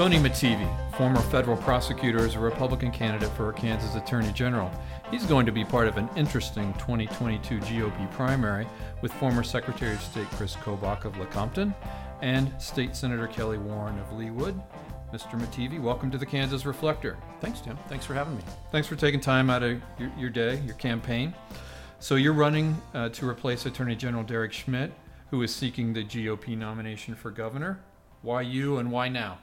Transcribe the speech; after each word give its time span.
Tony 0.00 0.16
Mattivi, 0.16 0.96
former 0.96 1.20
federal 1.20 1.58
prosecutor, 1.58 2.24
is 2.24 2.34
a 2.34 2.38
Republican 2.38 2.90
candidate 2.90 3.28
for 3.32 3.52
Kansas 3.52 3.96
Attorney 3.96 4.32
General. 4.32 4.70
He's 5.10 5.26
going 5.26 5.44
to 5.44 5.52
be 5.52 5.62
part 5.62 5.88
of 5.88 5.98
an 5.98 6.08
interesting 6.16 6.72
2022 6.78 7.58
GOP 7.58 8.10
primary 8.12 8.66
with 9.02 9.12
former 9.12 9.42
Secretary 9.42 9.92
of 9.92 10.00
State 10.00 10.26
Chris 10.30 10.56
Kobach 10.56 11.04
of 11.04 11.12
Lecompton 11.16 11.74
and 12.22 12.50
State 12.58 12.96
Senator 12.96 13.26
Kelly 13.26 13.58
Warren 13.58 13.98
of 13.98 14.06
Leawood. 14.12 14.58
Mr. 15.12 15.38
Mattivi, 15.38 15.78
welcome 15.78 16.10
to 16.10 16.16
the 16.16 16.24
Kansas 16.24 16.64
Reflector. 16.64 17.18
Thanks, 17.42 17.60
Tim. 17.60 17.76
Thanks 17.90 18.06
for 18.06 18.14
having 18.14 18.38
me. 18.38 18.42
Thanks 18.72 18.88
for 18.88 18.96
taking 18.96 19.20
time 19.20 19.50
out 19.50 19.62
of 19.62 19.82
your, 19.98 20.10
your 20.16 20.30
day, 20.30 20.62
your 20.64 20.76
campaign. 20.76 21.34
So 21.98 22.14
you're 22.14 22.32
running 22.32 22.80
uh, 22.94 23.10
to 23.10 23.28
replace 23.28 23.66
Attorney 23.66 23.96
General 23.96 24.24
Derek 24.24 24.54
Schmidt, 24.54 24.94
who 25.28 25.42
is 25.42 25.54
seeking 25.54 25.92
the 25.92 26.04
GOP 26.04 26.56
nomination 26.56 27.14
for 27.14 27.30
governor. 27.30 27.80
Why 28.22 28.40
you 28.40 28.78
and 28.78 28.90
why 28.90 29.10
now? 29.10 29.36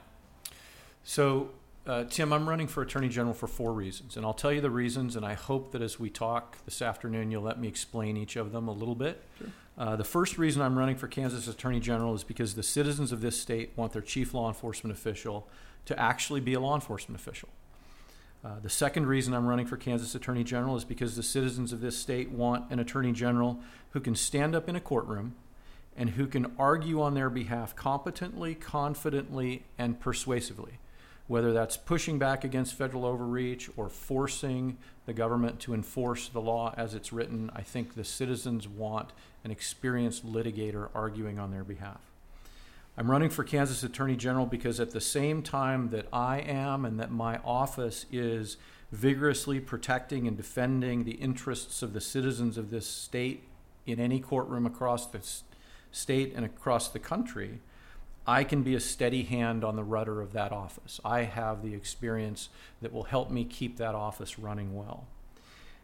So, 1.08 1.48
uh, 1.86 2.04
Tim, 2.04 2.34
I'm 2.34 2.46
running 2.46 2.66
for 2.66 2.82
Attorney 2.82 3.08
General 3.08 3.32
for 3.32 3.46
four 3.46 3.72
reasons, 3.72 4.18
and 4.18 4.26
I'll 4.26 4.34
tell 4.34 4.52
you 4.52 4.60
the 4.60 4.70
reasons, 4.70 5.16
and 5.16 5.24
I 5.24 5.32
hope 5.32 5.72
that 5.72 5.80
as 5.80 5.98
we 5.98 6.10
talk 6.10 6.62
this 6.66 6.82
afternoon, 6.82 7.30
you'll 7.30 7.42
let 7.42 7.58
me 7.58 7.66
explain 7.66 8.14
each 8.18 8.36
of 8.36 8.52
them 8.52 8.68
a 8.68 8.72
little 8.72 8.94
bit. 8.94 9.24
Sure. 9.38 9.46
Uh, 9.78 9.96
the 9.96 10.04
first 10.04 10.36
reason 10.36 10.60
I'm 10.60 10.78
running 10.78 10.96
for 10.96 11.08
Kansas 11.08 11.48
Attorney 11.48 11.80
General 11.80 12.14
is 12.14 12.24
because 12.24 12.56
the 12.56 12.62
citizens 12.62 13.10
of 13.10 13.22
this 13.22 13.40
state 13.40 13.72
want 13.74 13.94
their 13.94 14.02
chief 14.02 14.34
law 14.34 14.48
enforcement 14.48 14.94
official 14.94 15.48
to 15.86 15.98
actually 15.98 16.40
be 16.40 16.52
a 16.52 16.60
law 16.60 16.74
enforcement 16.74 17.18
official. 17.18 17.48
Uh, 18.44 18.60
the 18.60 18.68
second 18.68 19.06
reason 19.06 19.32
I'm 19.32 19.46
running 19.46 19.64
for 19.64 19.78
Kansas 19.78 20.14
Attorney 20.14 20.44
General 20.44 20.76
is 20.76 20.84
because 20.84 21.16
the 21.16 21.22
citizens 21.22 21.72
of 21.72 21.80
this 21.80 21.96
state 21.96 22.32
want 22.32 22.70
an 22.70 22.80
Attorney 22.80 23.12
General 23.12 23.58
who 23.92 24.00
can 24.00 24.14
stand 24.14 24.54
up 24.54 24.68
in 24.68 24.76
a 24.76 24.80
courtroom 24.80 25.36
and 25.96 26.10
who 26.10 26.26
can 26.26 26.52
argue 26.58 27.00
on 27.00 27.14
their 27.14 27.30
behalf 27.30 27.74
competently, 27.74 28.54
confidently, 28.54 29.64
and 29.78 29.98
persuasively 30.00 30.80
whether 31.28 31.52
that's 31.52 31.76
pushing 31.76 32.18
back 32.18 32.42
against 32.42 32.74
federal 32.74 33.04
overreach 33.04 33.70
or 33.76 33.88
forcing 33.88 34.78
the 35.06 35.12
government 35.12 35.60
to 35.60 35.74
enforce 35.74 36.28
the 36.28 36.40
law 36.40 36.74
as 36.76 36.94
it's 36.94 37.12
written, 37.12 37.50
I 37.54 37.62
think 37.62 37.94
the 37.94 38.04
citizens 38.04 38.66
want 38.66 39.12
an 39.44 39.50
experienced 39.50 40.26
litigator 40.26 40.88
arguing 40.94 41.38
on 41.38 41.50
their 41.50 41.64
behalf. 41.64 42.00
I'm 42.96 43.10
running 43.10 43.30
for 43.30 43.44
Kansas 43.44 43.84
Attorney 43.84 44.16
General 44.16 44.46
because 44.46 44.80
at 44.80 44.90
the 44.90 45.00
same 45.00 45.42
time 45.42 45.90
that 45.90 46.08
I 46.12 46.40
am 46.40 46.84
and 46.84 46.98
that 46.98 47.12
my 47.12 47.38
office 47.44 48.06
is 48.10 48.56
vigorously 48.90 49.60
protecting 49.60 50.26
and 50.26 50.36
defending 50.36 51.04
the 51.04 51.12
interests 51.12 51.82
of 51.82 51.92
the 51.92 52.00
citizens 52.00 52.58
of 52.58 52.70
this 52.70 52.86
state 52.86 53.44
in 53.86 54.00
any 54.00 54.18
courtroom 54.18 54.66
across 54.66 55.06
the 55.06 55.20
state 55.92 56.32
and 56.34 56.44
across 56.44 56.88
the 56.88 56.98
country, 56.98 57.60
I 58.28 58.44
can 58.44 58.62
be 58.62 58.74
a 58.74 58.80
steady 58.80 59.22
hand 59.22 59.64
on 59.64 59.74
the 59.74 59.82
rudder 59.82 60.20
of 60.20 60.34
that 60.34 60.52
office. 60.52 61.00
I 61.02 61.22
have 61.22 61.62
the 61.62 61.72
experience 61.72 62.50
that 62.82 62.92
will 62.92 63.04
help 63.04 63.30
me 63.30 63.46
keep 63.46 63.78
that 63.78 63.94
office 63.94 64.38
running 64.38 64.76
well. 64.76 65.06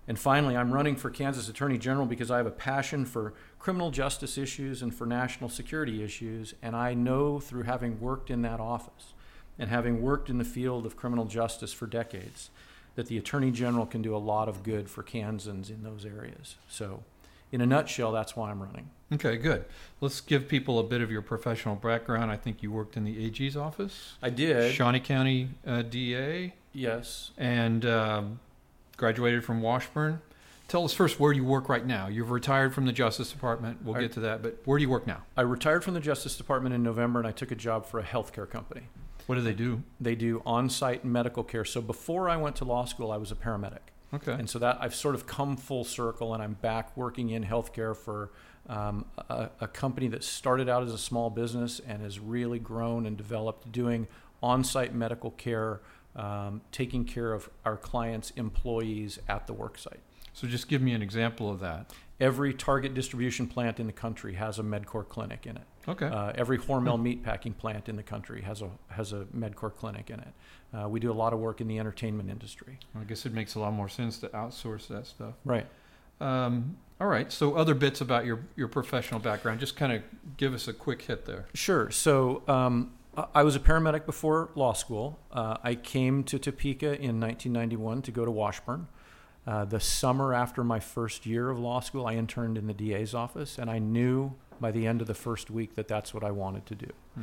And 0.06 0.18
finally, 0.18 0.54
I'm 0.54 0.70
running 0.70 0.94
for 0.94 1.08
Kansas 1.08 1.48
Attorney 1.48 1.78
General 1.78 2.04
because 2.04 2.30
I 2.30 2.36
have 2.36 2.46
a 2.46 2.50
passion 2.50 3.06
for 3.06 3.32
criminal 3.58 3.90
justice 3.90 4.36
issues 4.36 4.82
and 4.82 4.94
for 4.94 5.06
national 5.06 5.48
security 5.48 6.04
issues. 6.04 6.52
And 6.60 6.76
I 6.76 6.92
know 6.92 7.40
through 7.40 7.62
having 7.62 7.98
worked 7.98 8.28
in 8.28 8.42
that 8.42 8.60
office 8.60 9.14
and 9.58 9.70
having 9.70 10.02
worked 10.02 10.28
in 10.28 10.36
the 10.36 10.44
field 10.44 10.84
of 10.84 10.98
criminal 10.98 11.24
justice 11.24 11.72
for 11.72 11.86
decades 11.86 12.50
that 12.94 13.06
the 13.06 13.16
Attorney 13.16 13.52
General 13.52 13.86
can 13.86 14.02
do 14.02 14.14
a 14.14 14.18
lot 14.18 14.50
of 14.50 14.62
good 14.62 14.90
for 14.90 15.02
Kansans 15.02 15.70
in 15.70 15.82
those 15.82 16.04
areas. 16.04 16.56
So 16.68 17.04
in 17.54 17.60
a 17.60 17.66
nutshell, 17.66 18.10
that's 18.10 18.34
why 18.34 18.50
I'm 18.50 18.60
running. 18.60 18.90
Okay, 19.12 19.36
good. 19.36 19.64
Let's 20.00 20.20
give 20.20 20.48
people 20.48 20.80
a 20.80 20.82
bit 20.82 21.00
of 21.00 21.12
your 21.12 21.22
professional 21.22 21.76
background. 21.76 22.32
I 22.32 22.36
think 22.36 22.64
you 22.64 22.72
worked 22.72 22.96
in 22.96 23.04
the 23.04 23.24
AG's 23.24 23.56
office. 23.56 24.14
I 24.20 24.30
did. 24.30 24.74
Shawnee 24.74 24.98
County 24.98 25.50
uh, 25.64 25.82
DA. 25.82 26.52
Yes. 26.72 27.30
And 27.38 27.86
um, 27.86 28.40
graduated 28.96 29.44
from 29.44 29.62
Washburn. 29.62 30.20
Tell 30.66 30.84
us 30.84 30.92
first 30.92 31.20
where 31.20 31.32
you 31.32 31.44
work 31.44 31.68
right 31.68 31.86
now. 31.86 32.08
You've 32.08 32.32
retired 32.32 32.74
from 32.74 32.86
the 32.86 32.92
Justice 32.92 33.30
Department. 33.30 33.84
We'll 33.84 33.94
I, 33.94 34.00
get 34.00 34.12
to 34.12 34.20
that, 34.20 34.42
but 34.42 34.58
where 34.64 34.76
do 34.76 34.82
you 34.82 34.90
work 34.90 35.06
now? 35.06 35.22
I 35.36 35.42
retired 35.42 35.84
from 35.84 35.94
the 35.94 36.00
Justice 36.00 36.36
Department 36.36 36.74
in 36.74 36.82
November 36.82 37.20
and 37.20 37.28
I 37.28 37.32
took 37.32 37.52
a 37.52 37.54
job 37.54 37.86
for 37.86 38.00
a 38.00 38.04
healthcare 38.04 38.50
company. 38.50 38.88
What 39.26 39.36
do 39.36 39.42
they 39.42 39.54
do? 39.54 39.84
They 40.00 40.16
do 40.16 40.42
on 40.44 40.68
site 40.68 41.04
medical 41.04 41.44
care. 41.44 41.64
So 41.64 41.80
before 41.80 42.28
I 42.28 42.36
went 42.36 42.56
to 42.56 42.64
law 42.64 42.84
school, 42.84 43.12
I 43.12 43.16
was 43.16 43.30
a 43.30 43.36
paramedic. 43.36 43.93
Okay. 44.14 44.32
And 44.32 44.48
so 44.48 44.58
that 44.60 44.78
I've 44.80 44.94
sort 44.94 45.14
of 45.14 45.26
come 45.26 45.56
full 45.56 45.84
circle, 45.84 46.34
and 46.34 46.42
I'm 46.42 46.54
back 46.54 46.96
working 46.96 47.30
in 47.30 47.44
healthcare 47.44 47.96
for 47.96 48.30
um, 48.68 49.04
a, 49.28 49.50
a, 49.60 49.68
company 49.68 50.08
that 50.08 50.24
started 50.24 50.68
out 50.68 50.82
as 50.82 50.92
a 50.92 50.98
small 50.98 51.28
business 51.28 51.80
and 51.86 52.00
has 52.00 52.18
really 52.18 52.58
grown 52.58 53.04
and 53.04 53.16
developed, 53.16 53.70
doing 53.70 54.06
on-site 54.42 54.94
medical 54.94 55.32
care, 55.32 55.80
um, 56.16 56.62
taking 56.72 57.04
care 57.04 57.32
of 57.32 57.50
our 57.66 57.76
clients' 57.76 58.30
employees 58.36 59.18
at 59.28 59.46
the 59.46 59.54
worksite. 59.54 59.98
So 60.32 60.46
just 60.46 60.68
give 60.68 60.80
me 60.80 60.92
an 60.94 61.02
example 61.02 61.50
of 61.50 61.60
that. 61.60 61.92
Every 62.20 62.54
Target 62.54 62.94
distribution 62.94 63.46
plant 63.46 63.78
in 63.78 63.86
the 63.86 63.92
country 63.92 64.34
has 64.34 64.58
a 64.58 64.62
MedCore 64.62 65.08
clinic 65.08 65.46
in 65.46 65.56
it. 65.56 65.64
Okay. 65.86 66.06
Uh, 66.06 66.32
every 66.34 66.58
Hormel 66.58 67.00
meat 67.00 67.22
packing 67.22 67.52
plant 67.52 67.88
in 67.88 67.96
the 67.96 68.02
country 68.02 68.42
has 68.42 68.62
a 68.62 68.70
has 68.88 69.12
a 69.12 69.26
MedCore 69.36 69.74
clinic 69.74 70.10
in 70.10 70.20
it. 70.20 70.28
Uh, 70.72 70.88
we 70.88 70.98
do 71.00 71.10
a 71.10 71.14
lot 71.14 71.32
of 71.32 71.38
work 71.38 71.60
in 71.60 71.68
the 71.68 71.78
entertainment 71.78 72.30
industry. 72.30 72.78
I 72.98 73.04
guess 73.04 73.26
it 73.26 73.32
makes 73.32 73.54
a 73.54 73.60
lot 73.60 73.72
more 73.72 73.88
sense 73.88 74.18
to 74.18 74.28
outsource 74.28 74.88
that 74.88 75.06
stuff. 75.06 75.34
Right. 75.44 75.66
Um, 76.20 76.76
all 77.00 77.06
right. 77.06 77.30
So, 77.30 77.54
other 77.54 77.74
bits 77.74 78.00
about 78.00 78.24
your 78.24 78.40
your 78.56 78.68
professional 78.68 79.20
background, 79.20 79.60
just 79.60 79.76
kind 79.76 79.92
of 79.92 80.02
give 80.36 80.54
us 80.54 80.68
a 80.68 80.72
quick 80.72 81.02
hit 81.02 81.26
there. 81.26 81.46
Sure. 81.54 81.90
So, 81.90 82.42
um, 82.48 82.92
I 83.34 83.42
was 83.42 83.54
a 83.54 83.60
paramedic 83.60 84.06
before 84.06 84.50
law 84.54 84.72
school. 84.72 85.18
Uh, 85.30 85.58
I 85.62 85.74
came 85.76 86.24
to 86.24 86.38
Topeka 86.38 86.94
in 86.94 87.20
1991 87.20 88.02
to 88.02 88.10
go 88.10 88.24
to 88.24 88.30
Washburn. 88.30 88.88
Uh, 89.46 89.64
the 89.64 89.78
summer 89.78 90.32
after 90.32 90.64
my 90.64 90.80
first 90.80 91.26
year 91.26 91.50
of 91.50 91.58
law 91.58 91.80
school, 91.80 92.06
I 92.06 92.14
interned 92.14 92.56
in 92.56 92.66
the 92.66 92.72
DA's 92.72 93.14
office, 93.14 93.58
and 93.58 93.70
I 93.70 93.78
knew 93.78 94.34
by 94.60 94.70
the 94.70 94.86
end 94.86 95.00
of 95.00 95.06
the 95.06 95.14
first 95.14 95.50
week 95.50 95.74
that 95.74 95.88
that's 95.88 96.12
what 96.12 96.24
I 96.24 96.30
wanted 96.30 96.66
to 96.66 96.74
do. 96.74 96.90
Hmm. 97.14 97.22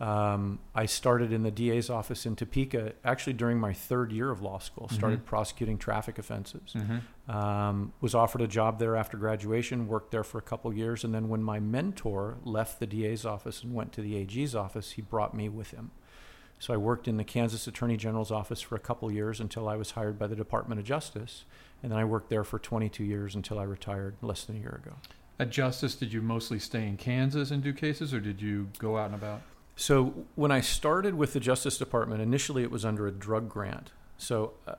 Um, 0.00 0.58
I 0.74 0.86
started 0.86 1.32
in 1.32 1.44
the 1.44 1.52
DA's 1.52 1.88
office 1.88 2.26
in 2.26 2.34
Topeka 2.34 2.94
actually 3.04 3.34
during 3.34 3.60
my 3.60 3.72
third 3.72 4.10
year 4.10 4.28
of 4.30 4.42
law 4.42 4.58
school. 4.58 4.88
Started 4.88 5.20
mm-hmm. 5.20 5.28
prosecuting 5.28 5.78
traffic 5.78 6.18
offenses. 6.18 6.74
Mm-hmm. 6.74 7.30
Um, 7.30 7.92
was 8.00 8.12
offered 8.14 8.40
a 8.40 8.48
job 8.48 8.80
there 8.80 8.96
after 8.96 9.16
graduation. 9.16 9.86
Worked 9.86 10.10
there 10.10 10.24
for 10.24 10.38
a 10.38 10.42
couple 10.42 10.72
years, 10.74 11.04
and 11.04 11.14
then 11.14 11.28
when 11.28 11.44
my 11.44 11.60
mentor 11.60 12.38
left 12.44 12.80
the 12.80 12.86
DA's 12.86 13.24
office 13.24 13.62
and 13.62 13.72
went 13.72 13.92
to 13.92 14.00
the 14.00 14.16
AG's 14.16 14.54
office, 14.56 14.92
he 14.92 15.02
brought 15.02 15.32
me 15.32 15.48
with 15.48 15.70
him. 15.70 15.92
So 16.58 16.74
I 16.74 16.76
worked 16.76 17.06
in 17.06 17.16
the 17.16 17.24
Kansas 17.24 17.66
Attorney 17.66 17.96
General's 17.96 18.30
office 18.30 18.60
for 18.60 18.74
a 18.74 18.80
couple 18.80 19.12
years 19.12 19.38
until 19.38 19.68
I 19.68 19.76
was 19.76 19.92
hired 19.92 20.18
by 20.18 20.26
the 20.26 20.36
Department 20.36 20.80
of 20.80 20.86
Justice, 20.86 21.44
and 21.82 21.92
then 21.92 21.98
I 21.98 22.04
worked 22.04 22.30
there 22.30 22.44
for 22.44 22.58
22 22.58 23.04
years 23.04 23.34
until 23.34 23.58
I 23.58 23.64
retired 23.64 24.16
less 24.22 24.44
than 24.44 24.56
a 24.56 24.60
year 24.60 24.80
ago. 24.84 24.96
At 25.38 25.50
Justice, 25.50 25.96
did 25.96 26.12
you 26.12 26.22
mostly 26.22 26.58
stay 26.58 26.86
in 26.86 26.96
Kansas 26.96 27.50
and 27.50 27.62
do 27.62 27.72
cases, 27.72 28.14
or 28.14 28.20
did 28.20 28.40
you 28.40 28.68
go 28.78 28.96
out 28.96 29.06
and 29.06 29.14
about? 29.16 29.42
So 29.76 30.26
when 30.36 30.52
I 30.52 30.60
started 30.60 31.14
with 31.14 31.32
the 31.32 31.40
Justice 31.40 31.76
Department, 31.76 32.22
initially 32.22 32.62
it 32.62 32.70
was 32.70 32.84
under 32.84 33.08
a 33.08 33.10
drug 33.10 33.48
grant. 33.48 33.90
So 34.16 34.52
uh, 34.68 34.74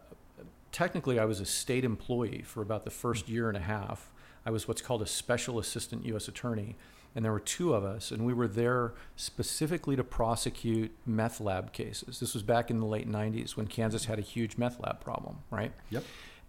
technically, 0.72 1.20
I 1.20 1.26
was 1.26 1.42
a 1.42 1.46
state 1.46 1.84
employee 1.84 2.44
for 2.46 2.62
about 2.62 2.86
the 2.86 2.92
first 2.92 3.28
year 3.28 3.50
and 3.50 3.58
a 3.58 3.62
half. 3.62 4.12
I 4.46 4.52
was 4.52 4.68
what's 4.68 4.82
called 4.82 5.02
a 5.02 5.08
special 5.08 5.60
assistant 5.60 6.06
U.S. 6.06 6.30
attorney, 6.30 6.78
and 7.14 7.26
there 7.26 7.34
were 7.34 7.40
two 7.42 7.74
of 7.74 7.84
us, 7.84 8.12
and 8.12 8.26
we 8.26 8.34
were 8.34 8.48
there 8.48 8.94
specifically 9.18 9.98
to 9.98 10.04
prosecute 10.04 10.92
meth 11.06 11.42
lab 11.42 11.74
cases. 11.74 12.20
This 12.20 12.34
was 12.34 12.44
back 12.44 12.70
in 12.70 12.80
the 12.80 12.86
late 12.86 13.10
90s 13.10 13.58
when 13.58 13.68
Kansas 13.68 14.06
had 14.06 14.20
a 14.20 14.22
huge 14.22 14.58
meth 14.58 14.80
lab 14.80 15.02
problem, 15.02 15.40
right? 15.50 15.74
Yep. 15.90 16.04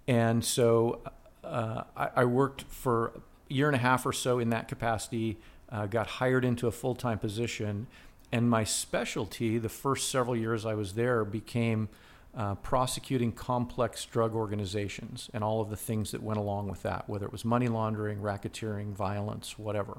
And 0.07 0.45
so 0.45 1.01
uh, 1.43 1.85
I, 1.97 2.11
I, 2.17 2.25
worked 2.25 2.63
for 2.63 3.13
year 3.49 3.69
and 3.69 3.77
a 3.77 3.81
half 3.81 4.07
or 4.07 4.13
so 4.13 4.39
in 4.39 4.51
that 4.51 4.69
capacity, 4.69 5.39
uh, 5.71 5.87
got 5.87 6.07
hired 6.07 6.45
into 6.45 6.67
a 6.67 6.73
full 6.73 6.95
time 6.95 7.19
position 7.19 7.87
and 8.33 8.51
my 8.51 8.65
specialty, 8.65 9.59
the 9.59 9.69
first 9.69 10.11
several 10.11 10.37
years 10.37 10.67
I 10.67 10.75
was 10.75 10.95
there, 10.95 11.25
became 11.25 11.89
uh, 12.37 12.57
prosecuting 12.57 13.33
complex 13.33 14.05
drug 14.05 14.35
organizations 14.35 15.31
and 15.33 15.43
all 15.43 15.61
of 15.61 15.71
the 15.71 15.77
things 15.77 16.11
that 16.11 16.23
went 16.23 16.39
along 16.39 16.69
with 16.69 16.83
that, 16.83 17.09
whether 17.09 17.25
it 17.25 17.33
was 17.33 17.45
money 17.45 17.69
laundering, 17.69 18.19
racketeering, 18.19 18.93
violence, 18.93 19.59
whatever. 19.59 19.99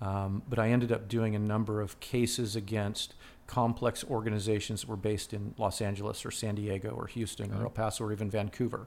Um, 0.00 0.42
but 0.48 0.58
I 0.58 0.70
ended 0.70 0.92
up 0.92 1.08
doing 1.08 1.34
a 1.34 1.38
number 1.38 1.80
of 1.80 1.98
cases 2.00 2.56
against 2.56 3.14
complex 3.46 4.04
organizations 4.04 4.82
that 4.82 4.88
were 4.88 4.96
based 4.96 5.32
in 5.32 5.54
Los 5.58 5.80
Angeles 5.80 6.24
or 6.24 6.30
San 6.30 6.56
Diego 6.56 6.90
or 6.90 7.06
Houston 7.06 7.50
okay. 7.50 7.60
or 7.60 7.64
El 7.64 7.70
Paso 7.70 8.04
or 8.04 8.12
even 8.12 8.30
Vancouver. 8.30 8.86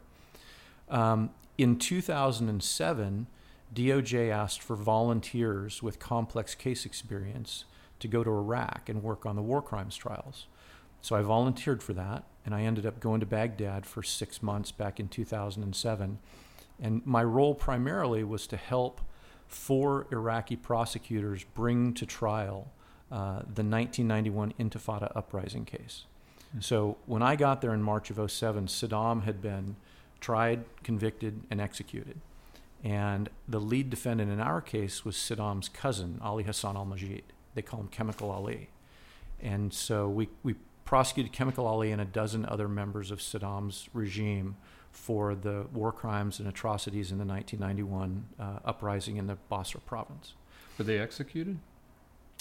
Um, 0.90 1.32
in 1.58 1.80
2007, 1.80 3.28
DOJ 3.74 4.30
asked 4.30 4.62
for 4.62 4.76
volunteers 4.76 5.82
with 5.82 6.00
complex 6.00 6.56
case 6.56 6.86
experience 6.86 7.66
to 8.00 8.08
go 8.08 8.24
to 8.24 8.30
Iraq 8.30 8.90
and 8.90 9.02
work 9.04 9.26
on 9.26 9.36
the 9.36 9.42
war 9.42 9.62
crimes 9.62 9.96
trials. 9.96 10.48
So 11.02 11.16
I 11.16 11.22
volunteered 11.22 11.84
for 11.84 11.94
that, 11.94 12.24
and 12.46 12.56
I 12.56 12.64
ended 12.64 12.86
up 12.86 13.00
going 13.00 13.20
to 13.20 13.26
Baghdad 13.26 13.86
for 13.86 14.02
six 14.02 14.42
months 14.42 14.72
back 14.72 15.00
in 15.00 15.08
2007. 15.08 16.20
And 16.82 17.06
my 17.06 17.24
role 17.24 17.54
primarily 17.54 18.24
was 18.24 18.48
to 18.48 18.58
help 18.58 19.02
four 19.48 20.08
Iraqi 20.12 20.56
prosecutors 20.56 21.44
bring 21.44 21.94
to 21.94 22.06
trial 22.06 22.72
uh, 23.12 23.40
the 23.42 23.64
1991 23.64 24.54
Intifada 24.60 25.12
uprising 25.16 25.66
case. 25.66 26.06
So 26.60 26.98
when 27.06 27.22
I 27.22 27.36
got 27.36 27.62
there 27.62 27.74
in 27.74 27.84
March 27.84 28.10
of 28.10 28.32
07, 28.32 28.68
Saddam 28.68 29.24
had 29.24 29.42
been 29.42 29.76
tried, 30.20 30.64
convicted, 30.84 31.42
and 31.52 31.62
executed. 31.62 32.20
And 32.86 33.30
the 33.48 33.60
lead 33.60 33.90
defendant 33.90 34.32
in 34.32 34.40
our 34.40 34.62
case 34.62 35.04
was 35.04 35.16
Saddam's 35.16 35.70
cousin, 35.70 36.20
Ali 36.22 36.44
Hassan 36.44 36.78
al 36.78 36.86
Majid. 36.86 37.24
They 37.56 37.64
call 37.64 37.80
him 37.80 37.88
Chemical 37.88 38.30
Ali. 38.30 38.70
And 39.42 39.74
so 39.74 40.08
we, 40.08 40.30
we 40.44 40.54
prosecuted 40.86 41.34
Chemical 41.34 41.66
Ali 41.66 41.92
and 41.92 42.00
a 42.00 42.06
dozen 42.06 42.46
other 42.46 42.68
members 42.68 43.10
of 43.10 43.22
Saddam's 43.22 43.90
regime 43.92 44.56
for 44.92 45.34
the 45.34 45.66
war 45.74 45.92
crimes 45.92 46.38
and 46.38 46.48
atrocities 46.48 47.12
in 47.12 47.18
the 47.18 47.26
1991 47.26 48.26
uh, 48.40 48.60
uprising 48.64 49.18
in 49.18 49.26
the 49.26 49.36
Basra 49.50 49.82
province. 49.82 50.36
Were 50.78 50.86
they 50.86 51.00
executed? 51.00 51.58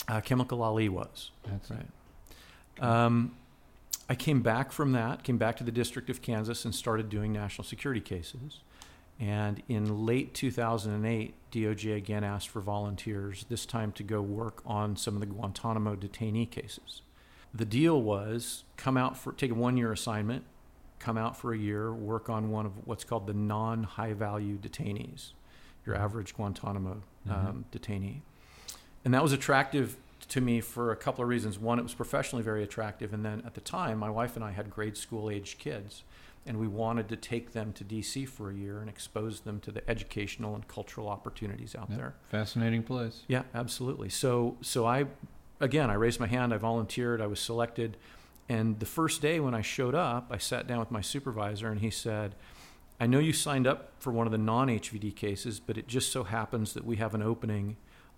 Uh, 0.07 0.21
Chemical 0.21 0.63
Ali 0.63 0.91
was. 0.91 1.31
That's 1.45 1.71
right. 1.71 1.87
Um, 2.81 3.35
I 4.11 4.15
came 4.15 4.43
back 4.43 4.73
from 4.73 4.93
that, 4.93 5.23
came 5.23 5.39
back 5.39 5.57
to 5.57 5.65
the 5.65 5.73
District 5.73 6.11
of 6.11 6.21
Kansas, 6.21 6.67
and 6.67 6.75
started 6.75 7.09
doing 7.09 7.33
national 7.33 7.65
security 7.65 8.03
cases. 8.03 8.61
And 9.21 9.63
in 9.69 10.05
late 10.05 10.35
2008, 10.35 11.35
DOJ 11.53 11.97
again 11.97 12.25
asked 12.25 12.49
for 12.49 12.61
volunteers, 12.61 13.47
this 13.49 13.65
time 13.65 13.93
to 13.93 14.03
go 14.03 14.21
work 14.21 14.63
on 14.67 14.97
some 14.97 15.15
of 15.15 15.21
the 15.21 15.27
Guantanamo 15.27 15.95
detainee 15.95 16.51
cases. 16.51 17.03
The 17.53 17.65
deal 17.65 18.03
was 18.03 18.65
come 18.77 18.97
out 18.97 19.17
for 19.17 19.33
take 19.33 19.53
a 19.53 19.55
one 19.55 19.77
year 19.77 19.93
assignment, 19.93 20.45
come 20.99 21.17
out 21.17 21.37
for 21.37 21.55
a 21.55 21.59
year, 21.59 21.95
work 21.95 22.29
on 22.29 22.51
one 22.51 22.67
of 22.67 22.73
what's 22.87 23.05
called 23.05 23.29
the 23.29 23.35
non 23.35 23.85
high 23.85 24.15
value 24.15 24.59
detainees, 24.59 25.33
your 25.87 25.95
average 25.95 26.35
Guantanamo 26.35 27.03
um, 27.31 27.31
mm-hmm. 27.31 27.61
detainee. 27.77 28.21
And 29.05 29.15
that 29.15 29.23
was 29.23 29.33
attractive 29.33 29.97
to 30.29 30.41
me 30.41 30.61
for 30.61 30.91
a 30.91 30.97
couple 30.97 31.23
of 31.23 31.29
reasons. 31.29 31.59
One, 31.59 31.79
it 31.79 31.83
was 31.83 31.95
professionally 31.95 32.43
very 32.43 32.65
attractive, 32.65 33.13
and 33.13 33.25
then 33.25 33.43
at 33.47 33.55
the 33.55 33.61
time, 33.61 33.99
my 33.99 34.11
wife 34.11 34.35
and 34.35 34.45
I 34.45 34.51
had 34.51 34.71
grade 34.71 34.97
school 34.97 35.31
age 35.31 35.59
kids, 35.59 36.03
and 36.47 36.59
we 36.59 36.69
wanted 36.69 37.09
to 37.09 37.17
take 37.17 37.53
them 37.53 37.73
to 37.73 37.85
DC 37.85 38.29
for 38.29 38.51
a 38.51 38.55
year 38.55 38.81
and 38.81 38.89
expose 38.89 39.41
them 39.41 39.61
to 39.61 39.71
the 39.71 39.89
educational 39.89 40.55
and 40.55 40.69
cultural 40.69 41.09
opportunities 41.09 41.75
out 41.75 41.91
there. 41.91 42.15
Fascinating 42.29 42.83
place. 42.83 43.23
Yeah, 43.29 43.43
absolutely. 43.55 44.11
So, 44.11 44.57
so 44.61 44.87
I, 44.87 45.07
again, 45.61 45.91
I 45.91 45.95
raised 45.95 46.21
my 46.21 46.27
hand. 46.27 46.53
I 46.53 46.59
volunteered. 46.59 47.21
I 47.21 47.27
was 47.27 47.41
selected, 47.41 47.97
and 48.49 48.79
the 48.79 48.87
first 48.87 49.23
day 49.23 49.41
when 49.41 49.55
I 49.55 49.63
showed 49.63 49.95
up, 49.95 50.29
I 50.31 50.39
sat 50.39 50.67
down 50.67 50.81
with 50.81 50.91
my 50.91 51.01
supervisor, 51.01 51.69
and 51.69 51.81
he 51.81 51.91
said. 51.91 52.35
I 53.01 53.09
know 53.09 53.19
you 53.19 53.33
signed 53.33 53.67
up 53.67 53.91
for 53.99 54.13
one 54.13 54.29
of 54.29 54.31
the 54.31 54.39
non 54.39 54.69
HVD 54.69 55.17
cases, 55.17 55.59
but 55.59 55.77
it 55.77 55.89
just 55.89 56.13
so 56.13 56.23
happens 56.23 56.75
that 56.75 56.85
we 56.85 56.95
have 56.97 57.13
an 57.13 57.23
opening 57.23 57.77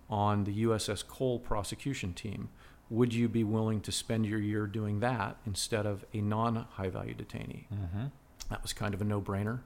on 0.09 0.45
the 0.45 0.65
USS 0.65 1.07
Cole 1.07 1.39
prosecution 1.39 2.13
team. 2.13 2.49
Would 2.89 3.13
you 3.13 3.29
be 3.29 3.45
willing 3.45 3.81
to 3.83 3.93
spend 3.93 4.27
your 4.27 4.39
year 4.39 4.67
doing 4.67 5.01
that 5.01 5.37
instead 5.45 5.87
of 5.87 6.05
a 6.13 6.21
non 6.21 6.67
high 6.73 6.89
value 6.89 7.15
detainee? 7.15 7.65
Mm-hmm. 7.73 8.07
That 8.51 8.63
was 8.63 8.73
kind 8.73 8.95
of 8.95 9.01
a 9.01 9.05
no 9.05 9.21
brainer. 9.21 9.61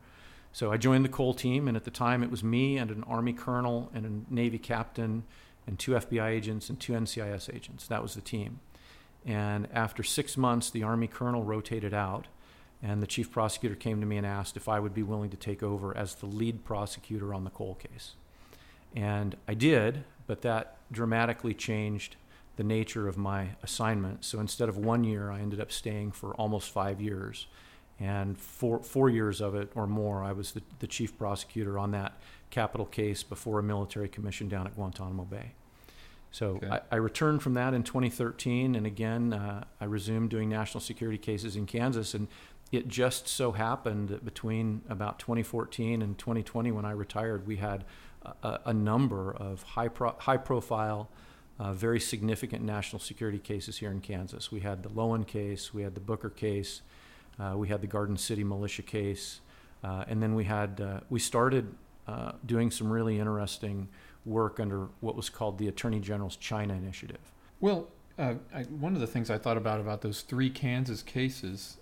So 0.53 0.73
I 0.73 0.79
joined 0.79 1.05
the 1.05 1.11
Cole 1.11 1.35
team, 1.35 1.69
and 1.69 1.77
at 1.77 1.85
the 1.85 1.91
time 1.91 2.23
it 2.23 2.31
was 2.31 2.43
me 2.43 2.77
and 2.77 2.91
an 2.91 3.05
Army 3.05 3.33
colonel 3.33 3.91
and 3.95 4.07
a 4.07 4.35
Navy 4.35 4.59
captain 4.59 5.25
and 5.67 5.79
two 5.79 5.93
FBI 5.93 6.29
agents 6.29 6.69
and 6.69 6.81
two 6.81 6.93
NCIS 6.95 7.55
agents. 7.55 7.87
That 7.87 8.03
was 8.03 8.15
the 8.15 8.21
team. 8.21 8.61
And 9.25 9.69
after 9.73 10.03
six 10.03 10.37
months, 10.37 10.71
the 10.71 10.83
Army 10.83 11.07
colonel 11.07 11.45
rotated 11.45 11.95
out, 11.95 12.27
and 12.83 13.03
the 13.03 13.07
chief 13.07 13.31
prosecutor 13.31 13.75
came 13.75 14.01
to 14.01 14.07
me 14.07 14.17
and 14.17 14.27
asked 14.27 14.57
if 14.57 14.69
I 14.69 14.81
would 14.81 14.95
be 14.95 15.03
willing 15.03 15.31
to 15.31 15.37
take 15.37 15.63
over 15.63 15.97
as 15.97 16.17
the 16.17 16.27
lead 16.27 16.65
prosecutor 16.65 17.35
on 17.35 17.45
the 17.45 17.51
Cole 17.51 17.75
case. 17.75 18.15
And 18.97 19.37
I 19.47 19.55
did, 19.55 20.05
but 20.27 20.43
that 20.43 20.79
dramatically 20.91 21.55
changed 21.55 22.17
the 22.61 22.65
nature 22.65 23.09
of 23.09 23.17
my 23.17 23.49
assignment. 23.63 24.23
So 24.23 24.39
instead 24.39 24.69
of 24.69 24.77
one 24.77 25.03
year, 25.03 25.31
I 25.31 25.41
ended 25.41 25.63
up 25.63 25.73
staying 25.73 26.13
for 26.13 26.35
almost 26.35 26.71
five 26.71 27.01
years. 27.01 27.47
And 27.99 28.37
four, 28.37 28.83
four 28.83 29.09
years 29.09 29.41
of 29.41 29.55
it 29.55 29.71
or 29.75 29.87
more, 29.87 30.23
I 30.23 30.33
was 30.33 30.53
the, 30.53 30.61
the 30.79 30.87
chief 30.87 31.17
prosecutor 31.17 31.79
on 31.79 31.93
that 31.93 32.21
capital 32.51 32.85
case 32.85 33.23
before 33.23 33.59
a 33.61 33.63
military 33.63 34.11
commission 34.11 34.47
down 34.47 34.67
at 34.67 34.75
Guantanamo 34.75 35.25
Bay. 35.25 35.53
So 36.33 36.57
okay. 36.57 36.69
I, 36.69 36.81
I, 36.93 36.97
returned 36.97 37.43
from 37.43 37.55
that 37.55 37.73
in 37.73 37.83
2013, 37.83 38.75
and 38.75 38.87
again, 38.87 39.33
uh, 39.33 39.65
I 39.81 39.87
resumed 39.87 40.29
doing 40.29 40.51
national 40.51 40.83
security 40.83 41.17
cases 41.17 41.57
in 41.57 41.65
Kansas. 41.65 42.13
And 42.13 42.29
it 42.71 42.89
just 42.89 43.27
so 43.27 43.53
happened 43.53 44.11
that 44.11 44.23
between 44.23 44.83
about 44.87 45.19
2014 45.19 46.03
and 46.03 46.19
2020, 46.19 46.73
when 46.73 46.85
I 46.85 46.91
retired, 46.91 47.47
we 47.47 47.57
had 47.57 47.87
a, 48.43 48.61
a 48.67 48.75
number 48.75 49.33
of 49.33 49.63
high, 49.63 49.89
pro, 49.89 50.15
high 50.19 50.37
profile, 50.37 51.09
uh, 51.61 51.73
very 51.75 52.01
significant 52.01 52.65
national 52.65 52.99
security 52.99 53.39
cases 53.39 53.77
here 53.79 53.91
in 53.91 54.01
Kansas. 54.01 54.51
We 54.51 54.61
had 54.61 54.83
the 54.83 54.89
Loewen 54.89 55.27
case, 55.27 55.73
we 55.73 55.83
had 55.83 55.95
the 55.95 56.01
Booker 56.01 56.31
case, 56.31 56.81
uh, 57.39 57.55
we 57.57 57.69
had 57.69 57.83
the 57.83 57.87
Garden 57.87 58.17
City 58.17 58.43
militia 58.43 58.83
case, 58.83 59.41
uh, 59.85 60.05
and 60.09 60.23
then 60.23 60.35
we 60.35 60.45
had 60.45 60.81
uh, 60.81 61.01
we 61.11 61.21
started 61.21 61.73
uh, 62.09 62.33
doing 62.45 62.71
some 62.71 62.91
really 62.91 63.19
interesting 63.19 63.89
work 64.25 64.59
under 64.59 64.89
what 65.01 65.15
was 65.15 65.29
called 65.29 65.59
the 65.59 65.69
Attorney 65.69 66.01
General's 66.01 66.37
China 66.37 66.75
Initiative. 66.75 67.33
Well, 67.61 67.89
uh, 68.19 68.35
I, 68.55 68.63
one 68.65 68.95
of 68.95 69.01
the 69.01 69.07
things 69.07 69.31
I 69.31 69.39
thought 69.39 69.57
about 69.57 69.81
about 69.81 70.01
those 70.01 70.23
three 70.23 70.51
Kansas 70.51 71.03
cases 71.03 71.77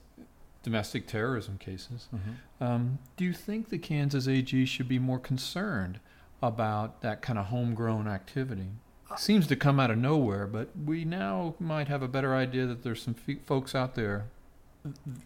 domestic 0.65 1.07
terrorism 1.07 1.57
cases. 1.57 2.09
Mm-hmm. 2.15 2.65
Um, 2.65 2.99
do 3.17 3.25
you 3.25 3.33
think 3.33 3.69
the 3.69 3.79
Kansas 3.79 4.27
AG 4.27 4.67
should 4.67 4.89
be 4.89 4.99
more 4.99 5.21
concerned 5.21 6.01
about 6.43 7.01
that 7.03 7.23
kind 7.23 7.39
of 7.39 7.47
homegrown 7.47 8.07
activity. 8.07 8.69
Seems 9.17 9.47
to 9.47 9.57
come 9.57 9.81
out 9.81 9.91
of 9.91 9.99
nowhere, 9.99 10.47
but 10.47 10.69
we 10.85 11.05
now 11.05 11.55
might 11.59 11.89
have 11.89 12.03
a 12.03 12.09
better 12.09 12.35
idea 12.35 12.67
that 12.67 12.83
there's 12.83 13.03
some 13.03 13.17
f- 13.29 13.37
folks 13.47 13.75
out 13.75 13.95
there. 13.95 14.27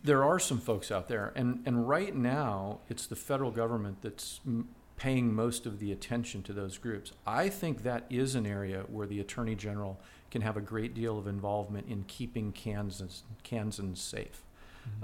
There 0.02 0.24
are 0.24 0.38
some 0.38 0.58
folks 0.58 0.90
out 0.90 1.08
there, 1.08 1.32
and, 1.36 1.62
and 1.66 1.88
right 1.88 2.14
now 2.14 2.80
it's 2.88 3.06
the 3.06 3.16
federal 3.16 3.50
government 3.50 3.98
that's 4.02 4.40
m- 4.46 4.68
paying 4.96 5.34
most 5.34 5.66
of 5.66 5.78
the 5.78 5.92
attention 5.92 6.42
to 6.44 6.52
those 6.52 6.78
groups. 6.78 7.12
I 7.26 7.48
think 7.48 7.82
that 7.82 8.04
is 8.08 8.34
an 8.34 8.46
area 8.46 8.84
where 8.88 9.06
the 9.06 9.20
Attorney 9.20 9.54
General 9.54 10.00
can 10.30 10.42
have 10.42 10.56
a 10.56 10.60
great 10.60 10.94
deal 10.94 11.18
of 11.18 11.26
involvement 11.26 11.88
in 11.88 12.04
keeping 12.04 12.52
Kansas, 12.52 13.24
Kansans 13.42 14.00
safe. 14.00 14.44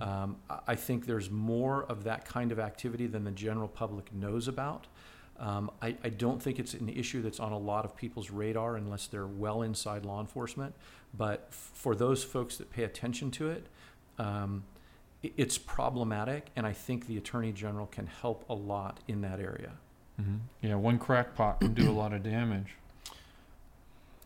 Mm-hmm. 0.00 0.08
Um, 0.08 0.36
I 0.66 0.74
think 0.74 1.06
there's 1.06 1.30
more 1.30 1.84
of 1.84 2.04
that 2.04 2.24
kind 2.24 2.50
of 2.52 2.58
activity 2.58 3.06
than 3.06 3.24
the 3.24 3.30
general 3.30 3.68
public 3.68 4.12
knows 4.14 4.48
about. 4.48 4.86
Um, 5.38 5.70
I, 5.80 5.96
I, 6.02 6.08
don't 6.08 6.42
think 6.42 6.58
it's 6.58 6.74
an 6.74 6.88
issue 6.88 7.22
that's 7.22 7.38
on 7.38 7.52
a 7.52 7.58
lot 7.58 7.84
of 7.84 7.96
people's 7.96 8.28
radar 8.28 8.74
unless 8.74 9.06
they're 9.06 9.26
well 9.26 9.62
inside 9.62 10.04
law 10.04 10.20
enforcement. 10.20 10.74
But 11.16 11.46
for 11.50 11.94
those 11.94 12.24
folks 12.24 12.56
that 12.56 12.70
pay 12.72 12.82
attention 12.82 13.30
to 13.32 13.50
it, 13.50 13.66
um, 14.18 14.64
it 15.22 15.32
it's 15.36 15.56
problematic, 15.56 16.48
and 16.56 16.66
I 16.66 16.72
think 16.72 17.06
the 17.06 17.16
attorney 17.16 17.52
general 17.52 17.86
can 17.86 18.06
help 18.06 18.44
a 18.48 18.54
lot 18.54 18.98
in 19.06 19.20
that 19.20 19.38
area. 19.38 19.72
Mm-hmm. 20.20 20.36
Yeah, 20.62 20.74
one 20.74 20.98
crackpot 20.98 21.60
can 21.60 21.72
do 21.72 21.88
a 21.88 21.92
lot 21.92 22.12
of 22.12 22.24
damage. 22.24 22.74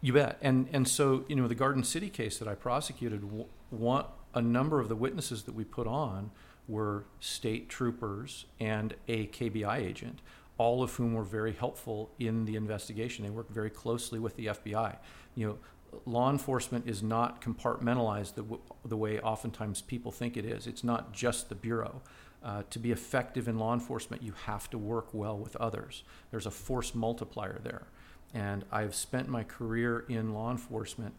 You 0.00 0.14
bet. 0.14 0.38
And 0.40 0.66
and 0.72 0.88
so 0.88 1.24
you 1.28 1.36
know 1.36 1.46
the 1.46 1.54
Garden 1.54 1.84
City 1.84 2.08
case 2.08 2.38
that 2.38 2.48
I 2.48 2.54
prosecuted, 2.54 3.22
one 3.70 4.06
a 4.34 4.42
number 4.42 4.80
of 4.80 4.88
the 4.88 4.96
witnesses 4.96 5.42
that 5.42 5.54
we 5.54 5.64
put 5.64 5.86
on 5.86 6.30
were 6.68 7.04
state 7.20 7.68
troopers 7.68 8.46
and 8.58 8.94
a 9.08 9.26
KBI 9.26 9.76
agent 9.76 10.20
all 10.58 10.82
of 10.82 10.94
whom 10.94 11.14
were 11.14 11.24
very 11.24 11.52
helpful 11.52 12.10
in 12.18 12.44
the 12.44 12.56
investigation. 12.56 13.24
They 13.24 13.30
worked 13.30 13.52
very 13.52 13.70
closely 13.70 14.18
with 14.18 14.36
the 14.36 14.46
FBI. 14.46 14.96
You 15.34 15.46
know, 15.46 15.58
law 16.06 16.30
enforcement 16.30 16.88
is 16.88 17.02
not 17.02 17.40
compartmentalized 17.40 18.34
the, 18.34 18.42
w- 18.42 18.62
the 18.84 18.96
way 18.96 19.20
oftentimes 19.20 19.82
people 19.82 20.12
think 20.12 20.36
it 20.36 20.44
is. 20.44 20.66
It's 20.66 20.84
not 20.84 21.12
just 21.12 21.48
the 21.48 21.54
bureau. 21.54 22.02
Uh, 22.42 22.62
to 22.70 22.78
be 22.78 22.90
effective 22.90 23.46
in 23.46 23.58
law 23.58 23.72
enforcement, 23.72 24.22
you 24.22 24.32
have 24.46 24.68
to 24.70 24.78
work 24.78 25.08
well 25.12 25.38
with 25.38 25.54
others. 25.56 26.02
There's 26.30 26.46
a 26.46 26.50
force 26.50 26.94
multiplier 26.94 27.60
there. 27.62 27.86
And 28.34 28.64
I've 28.72 28.94
spent 28.94 29.28
my 29.28 29.44
career 29.44 30.04
in 30.08 30.32
law 30.32 30.50
enforcement 30.50 31.14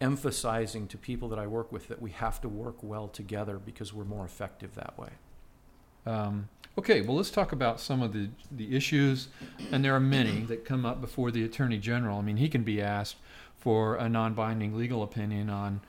emphasizing 0.00 0.88
to 0.88 0.98
people 0.98 1.28
that 1.28 1.38
I 1.38 1.46
work 1.46 1.70
with 1.70 1.88
that 1.88 2.00
we 2.00 2.10
have 2.12 2.40
to 2.40 2.48
work 2.48 2.82
well 2.82 3.08
together 3.08 3.58
because 3.58 3.92
we're 3.92 4.04
more 4.04 4.24
effective 4.24 4.74
that 4.74 4.98
way. 4.98 5.10
Um, 6.06 6.48
Okay, 6.78 7.02
well, 7.02 7.16
let's 7.16 7.30
talk 7.30 7.52
about 7.52 7.80
some 7.80 8.00
of 8.00 8.14
the, 8.14 8.30
the 8.50 8.74
issues, 8.74 9.28
and 9.70 9.84
there 9.84 9.94
are 9.94 10.00
many 10.00 10.40
that 10.46 10.64
come 10.64 10.86
up 10.86 11.02
before 11.02 11.30
the 11.30 11.44
Attorney 11.44 11.76
General. 11.76 12.18
I 12.18 12.22
mean, 12.22 12.38
he 12.38 12.48
can 12.48 12.62
be 12.62 12.80
asked 12.80 13.16
for 13.58 13.96
a 13.96 14.08
non 14.08 14.32
binding 14.32 14.74
legal 14.74 15.02
opinion 15.02 15.50
on, 15.50 15.82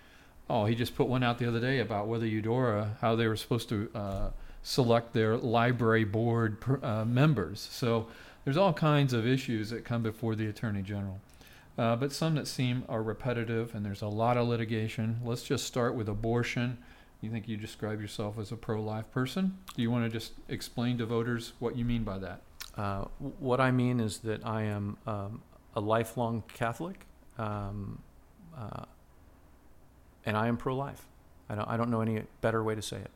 oh, 0.50 0.66
he 0.66 0.76
just 0.76 0.94
put 0.94 1.08
one 1.08 1.24
out 1.24 1.40
the 1.40 1.48
other 1.48 1.62
day 1.62 1.80
about 1.80 2.08
whether 2.08 2.26
Eudora, 2.26 2.98
how 3.00 3.16
they 3.16 3.28
were 3.28 3.38
supposed 3.38 3.70
to 3.70 3.90
uh, 3.96 4.30
select 4.62 5.14
their 5.14 5.38
library 5.38 6.04
board 6.04 6.58
uh, 6.84 7.06
members. 7.06 7.62
So 7.72 8.08
there's 8.44 8.58
all 8.58 8.74
kinds 8.74 9.14
of 9.14 9.26
issues 9.26 9.70
that 9.70 9.86
come 9.86 10.04
before 10.04 10.36
the 10.36 10.48
Attorney 10.48 10.82
General. 10.82 11.22
Uh, 11.78 11.96
but 11.96 12.12
some 12.12 12.36
that 12.36 12.48
seem 12.48 12.84
are 12.90 13.02
repetitive, 13.02 13.74
and 13.74 13.86
there's 13.86 14.02
a 14.02 14.08
lot 14.08 14.36
of 14.36 14.50
litigation. 14.50 15.22
Let's 15.24 15.44
just 15.44 15.66
start 15.66 15.96
with 15.96 16.10
abortion. 16.10 16.78
You 17.24 17.32
think 17.32 17.48
you 17.48 17.56
describe 17.56 18.02
yourself 18.02 18.38
as 18.38 18.52
a 18.52 18.58
pro 18.58 18.82
life 18.82 19.10
person? 19.10 19.58
Do 19.78 19.82
you 19.82 19.90
want 19.90 20.04
to 20.04 20.10
just 20.10 20.34
explain 20.50 20.98
to 20.98 21.06
voters 21.06 21.54
what 21.60 21.78
you 21.78 21.86
mean 21.86 22.04
by 22.04 22.18
that? 22.18 22.42
Uh, 22.76 23.06
what 23.40 23.62
I 23.62 23.72
mean 23.72 24.02
is 24.02 24.18
that 24.20 24.46
I 24.46 24.64
am 24.64 24.98
um, 25.08 25.42
a 25.74 25.80
lifelong 25.80 26.44
Catholic, 26.54 27.06
um, 27.38 28.00
uh, 28.58 28.84
and 30.26 30.36
I 30.36 30.48
am 30.48 30.58
pro 30.58 30.76
life. 30.76 31.06
I 31.50 31.56
don't, 31.56 31.70
I 31.70 31.78
don't 31.78 31.90
know 31.90 32.02
any 32.02 32.24
better 32.42 32.62
way 32.62 32.76
to 32.76 32.82
say 32.82 32.98
it. 32.98 33.12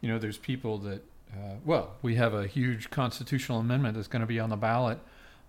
You 0.00 0.08
know, 0.08 0.18
there's 0.18 0.38
people 0.38 0.78
that, 0.78 1.04
uh, 1.32 1.54
well, 1.64 1.92
we 2.02 2.16
have 2.16 2.34
a 2.34 2.48
huge 2.48 2.90
constitutional 2.90 3.60
amendment 3.60 3.94
that's 3.94 4.08
going 4.08 4.22
to 4.22 4.26
be 4.26 4.40
on 4.40 4.50
the 4.50 4.56
ballot 4.56 4.98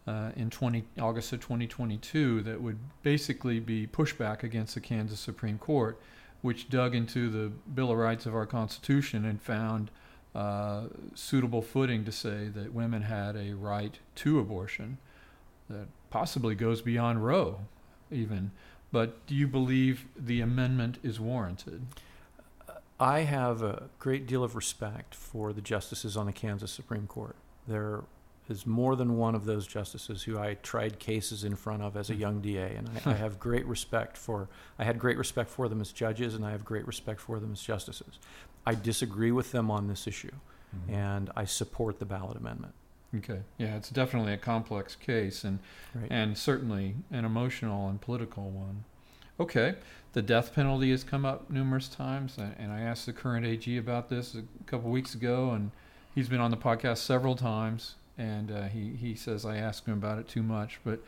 uh, 0.05 0.29
in 0.35 0.51
20, 0.51 0.83
August 0.99 1.33
of 1.33 1.39
2022 1.39 2.43
that 2.43 2.61
would 2.61 2.77
basically 3.01 3.59
be 3.59 3.87
pushback 3.87 4.43
against 4.43 4.75
the 4.75 4.81
Kansas 4.81 5.19
Supreme 5.19 5.57
Court, 5.57 5.99
which 6.41 6.69
dug 6.69 6.95
into 6.95 7.29
the 7.29 7.49
Bill 7.49 7.91
of 7.91 7.97
Rights 7.97 8.25
of 8.25 8.35
our 8.35 8.45
Constitution 8.45 9.25
and 9.25 9.41
found 9.41 9.91
uh, 10.33 10.83
suitable 11.13 11.61
footing 11.61 12.05
to 12.05 12.11
say 12.11 12.47
that 12.47 12.73
women 12.73 13.03
had 13.03 13.35
a 13.35 13.53
right 13.53 13.99
to 14.15 14.39
abortion 14.39 14.97
that 15.69 15.87
possibly 16.09 16.55
goes 16.55 16.81
beyond 16.81 17.25
Roe, 17.25 17.61
even. 18.11 18.51
But 18.91 19.25
do 19.27 19.35
you 19.35 19.47
believe 19.47 20.05
the 20.17 20.41
amendment 20.41 20.97
is 21.03 21.19
warranted? 21.19 21.85
I 22.99 23.21
have 23.21 23.63
a 23.63 23.89
great 23.99 24.27
deal 24.27 24.43
of 24.43 24.55
respect 24.55 25.15
for 25.15 25.53
the 25.53 25.61
justices 25.61 26.15
on 26.15 26.27
the 26.27 26.33
Kansas 26.33 26.71
Supreme 26.71 27.07
Court. 27.07 27.35
There 27.67 28.03
is 28.51 28.67
more 28.67 28.95
than 28.95 29.17
one 29.17 29.33
of 29.33 29.45
those 29.45 29.65
justices 29.65 30.21
who 30.23 30.37
I 30.37 30.53
tried 30.61 30.99
cases 30.99 31.43
in 31.43 31.55
front 31.55 31.81
of 31.81 31.97
as 31.97 32.09
a 32.11 32.15
young 32.15 32.41
DA, 32.41 32.75
and 32.75 32.87
I, 33.05 33.11
I 33.11 33.13
have 33.15 33.39
great 33.39 33.65
respect 33.65 34.17
for. 34.17 34.47
I 34.77 34.83
had 34.83 34.99
great 34.99 35.17
respect 35.17 35.49
for 35.49 35.67
them 35.69 35.81
as 35.81 35.91
judges, 35.91 36.35
and 36.35 36.45
I 36.45 36.51
have 36.51 36.63
great 36.63 36.85
respect 36.85 37.19
for 37.19 37.39
them 37.39 37.53
as 37.53 37.61
justices. 37.61 38.19
I 38.67 38.75
disagree 38.75 39.31
with 39.31 39.51
them 39.51 39.71
on 39.71 39.87
this 39.87 40.05
issue, 40.05 40.31
Mm-hmm. 40.75 40.93
and 40.93 41.29
I 41.35 41.43
support 41.45 41.99
the 41.99 42.05
ballot 42.05 42.37
amendment. 42.37 42.73
Okay. 43.17 43.41
Yeah, 43.57 43.75
it's 43.75 43.89
definitely 43.89 44.31
a 44.31 44.37
complex 44.37 44.95
case 44.95 45.43
and 45.43 45.59
Right. 45.93 46.07
and 46.09 46.37
certainly 46.37 46.95
an 47.11 47.25
emotional 47.25 47.89
and 47.89 47.99
political 47.99 48.49
one. 48.49 48.85
Okay. 49.37 49.75
The 50.13 50.21
death 50.21 50.53
penalty 50.55 50.91
has 50.91 51.03
come 51.03 51.25
up 51.25 51.49
numerous 51.49 51.89
times, 51.89 52.37
and 52.37 52.55
and 52.57 52.71
I 52.71 52.81
asked 52.81 53.05
the 53.05 53.11
current 53.13 53.45
AG 53.45 53.75
about 53.77 54.07
this 54.09 54.33
a 54.35 54.43
couple 54.65 54.89
weeks 54.91 55.13
ago, 55.13 55.51
and 55.51 55.71
he's 56.15 56.29
been 56.29 56.39
on 56.39 56.51
the 56.51 56.57
podcast 56.57 56.99
several 56.99 57.35
times, 57.35 57.95
and 58.21 58.51
uh, 58.51 58.63
he 58.67 58.91
he 58.91 59.15
says 59.15 59.45
I 59.45 59.57
asked 59.57 59.87
him 59.87 59.93
about 59.93 60.19
it 60.19 60.27
too 60.27 60.43
much, 60.43 60.79
but 60.83 60.99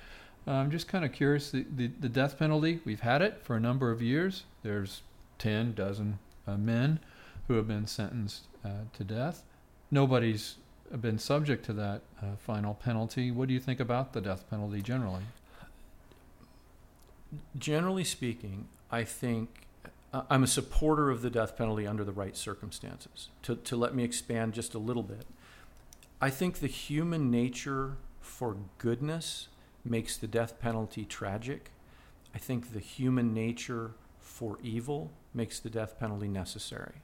uh, 0.47 0.51
I'm 0.51 0.71
just 0.71 0.87
kind 0.87 1.05
of 1.05 1.11
curious. 1.11 1.51
The, 1.51 1.65
the 1.75 1.87
the 1.99 2.09
death 2.09 2.39
penalty, 2.39 2.79
we've 2.85 3.01
had 3.01 3.21
it 3.21 3.41
for 3.43 3.55
a 3.55 3.59
number 3.59 3.91
of 3.91 4.01
years. 4.01 4.43
There's 4.63 5.03
ten 5.37 5.73
dozen 5.73 6.19
uh, 6.47 6.57
men 6.57 6.99
who 7.47 7.53
have 7.53 7.67
been 7.67 7.87
sentenced 7.87 8.47
uh, 8.65 8.85
to 8.93 9.03
death. 9.03 9.43
Nobody's 9.91 10.55
been 11.01 11.19
subject 11.19 11.65
to 11.65 11.73
that 11.73 12.01
uh, 12.21 12.35
final 12.37 12.73
penalty. 12.73 13.31
What 13.31 13.47
do 13.47 13.53
you 13.53 13.59
think 13.59 13.79
about 13.79 14.13
the 14.13 14.21
death 14.21 14.49
penalty 14.49 14.81
generally? 14.81 15.23
Generally 17.57 18.03
speaking, 18.05 18.67
I 18.91 19.03
think 19.03 19.67
uh, 20.13 20.21
I'm 20.29 20.43
a 20.43 20.47
supporter 20.47 21.09
of 21.09 21.21
the 21.21 21.29
death 21.29 21.57
penalty 21.57 21.85
under 21.87 22.03
the 22.03 22.11
right 22.11 22.37
circumstances. 22.37 23.29
To, 23.43 23.55
to 23.55 23.75
let 23.75 23.95
me 23.95 24.03
expand 24.03 24.53
just 24.53 24.73
a 24.75 24.79
little 24.79 25.03
bit, 25.03 25.25
I 26.21 26.29
think 26.29 26.59
the 26.59 26.67
human 26.67 27.29
nature 27.29 27.97
for 28.21 28.57
goodness 28.77 29.49
makes 29.83 30.17
the 30.17 30.27
death 30.27 30.59
penalty 30.59 31.05
tragic. 31.05 31.71
I 32.33 32.37
think 32.37 32.73
the 32.73 32.79
human 32.79 33.33
nature 33.33 33.91
for 34.19 34.57
evil 34.63 35.11
makes 35.33 35.59
the 35.59 35.69
death 35.69 35.99
penalty 35.99 36.27
necessary. 36.27 37.01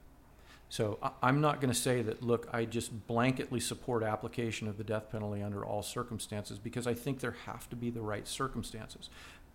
So 0.68 0.98
I'm 1.20 1.40
not 1.40 1.60
going 1.60 1.72
to 1.72 1.78
say 1.78 2.00
that, 2.02 2.22
look, 2.22 2.48
I 2.52 2.64
just 2.64 3.06
blanketly 3.08 3.60
support 3.60 4.04
application 4.04 4.68
of 4.68 4.78
the 4.78 4.84
death 4.84 5.10
penalty 5.10 5.42
under 5.42 5.64
all 5.64 5.82
circumstances 5.82 6.60
because 6.60 6.86
I 6.86 6.94
think 6.94 7.18
there 7.18 7.34
have 7.44 7.68
to 7.70 7.76
be 7.76 7.90
the 7.90 8.00
right 8.00 8.26
circumstances. 8.26 9.10